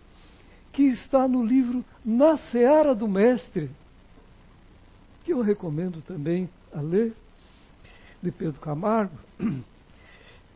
que 0.71 0.83
está 0.83 1.27
no 1.27 1.43
livro 1.43 1.83
Na 2.05 2.37
Seara 2.37 2.93
do 2.93 3.07
Mestre, 3.07 3.69
que 5.23 5.33
eu 5.33 5.41
recomendo 5.41 6.01
também 6.01 6.49
a 6.73 6.79
ler 6.79 7.13
de 8.21 8.31
Pedro 8.31 8.59
Camargo, 8.61 9.17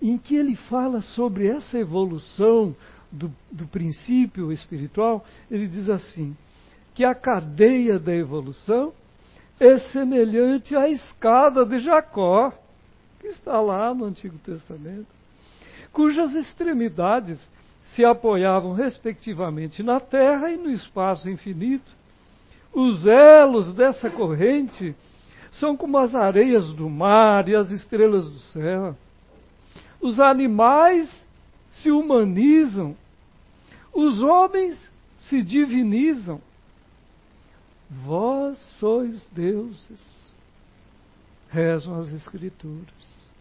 em 0.02 0.18
que 0.18 0.36
ele 0.36 0.56
fala 0.56 1.02
sobre 1.02 1.48
essa 1.48 1.78
evolução 1.78 2.76
do, 3.12 3.32
do 3.52 3.68
princípio 3.68 4.52
espiritual, 4.52 5.26
ele 5.50 5.68
diz 5.68 5.90
assim: 5.90 6.36
que 6.94 7.06
a 7.06 7.16
cadeia 7.16 7.98
da 7.98 8.14
evolução 8.14 8.94
é 9.60 9.78
semelhante 9.78 10.76
à 10.76 10.90
escada 10.90 11.66
de 11.66 11.80
Jacó, 11.80 12.52
que 13.20 13.28
está 13.28 13.62
lá 13.62 13.94
no 13.94 14.06
Antigo 14.06 14.38
Testamento, 14.40 15.08
cujas 15.94 16.34
extremidades 16.34 17.50
se 17.84 18.04
apoiavam 18.04 18.74
respectivamente 18.74 19.84
na 19.84 20.00
terra 20.00 20.52
e 20.52 20.58
no 20.58 20.70
espaço 20.70 21.30
infinito. 21.30 21.92
Os 22.74 23.06
elos 23.06 23.74
dessa 23.74 24.10
corrente 24.10 24.96
são 25.52 25.76
como 25.76 25.98
as 25.98 26.16
areias 26.16 26.74
do 26.74 26.90
mar 26.90 27.50
e 27.50 27.56
as 27.56 27.70
estrelas 27.70 28.24
do 28.24 28.40
céu. 28.40 28.96
Os 30.02 30.20
animais 30.20 31.10
se 31.70 31.92
humanizam, 31.92 32.96
os 33.94 34.22
homens 34.22 34.80
se 35.18 35.42
divinizam. 35.42 36.42
Vós 37.92 38.58
sois 38.80 39.28
deuses, 39.34 40.32
rezam 41.50 42.00
as 42.00 42.08
Escrituras. 42.08 43.32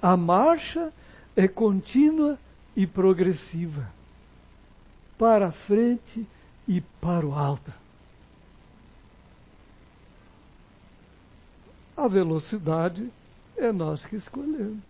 A 0.00 0.16
marcha 0.16 0.92
é 1.34 1.48
contínua 1.48 2.38
e 2.76 2.86
progressiva, 2.86 3.92
para 5.18 5.50
frente 5.50 6.24
ir 6.68 6.84
para 7.00 7.26
o 7.26 7.34
alto. 7.34 7.72
A 11.96 12.06
velocidade 12.06 13.10
é 13.56 13.72
nós 13.72 14.06
que 14.06 14.14
escolhemos, 14.14 14.84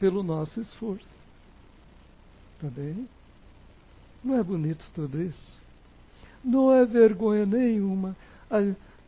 pelo 0.00 0.22
nosso 0.22 0.58
esforço. 0.58 1.22
Tá 2.58 2.68
bem? 2.68 3.06
Não 4.24 4.34
é 4.36 4.42
bonito 4.42 4.90
tudo 4.94 5.20
isso? 5.20 5.60
Não 6.42 6.72
é 6.72 6.86
vergonha 6.86 7.44
nenhuma 7.44 8.16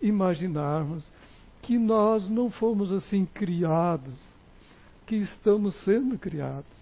imaginarmos 0.00 1.10
que 1.62 1.78
nós 1.78 2.28
não 2.28 2.50
fomos 2.50 2.90
assim 2.92 3.26
criados, 3.26 4.32
que 5.06 5.16
estamos 5.16 5.74
sendo 5.84 6.18
criados. 6.18 6.78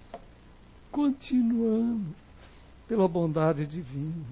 Continuamos 0.91 2.17
pela 2.87 3.07
bondade 3.07 3.67
divina. 3.67 4.25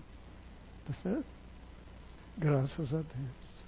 Tá 0.87 0.95
certo? 1.03 1.27
Graças 2.39 2.95
a 2.95 2.99
Deus. 2.99 3.65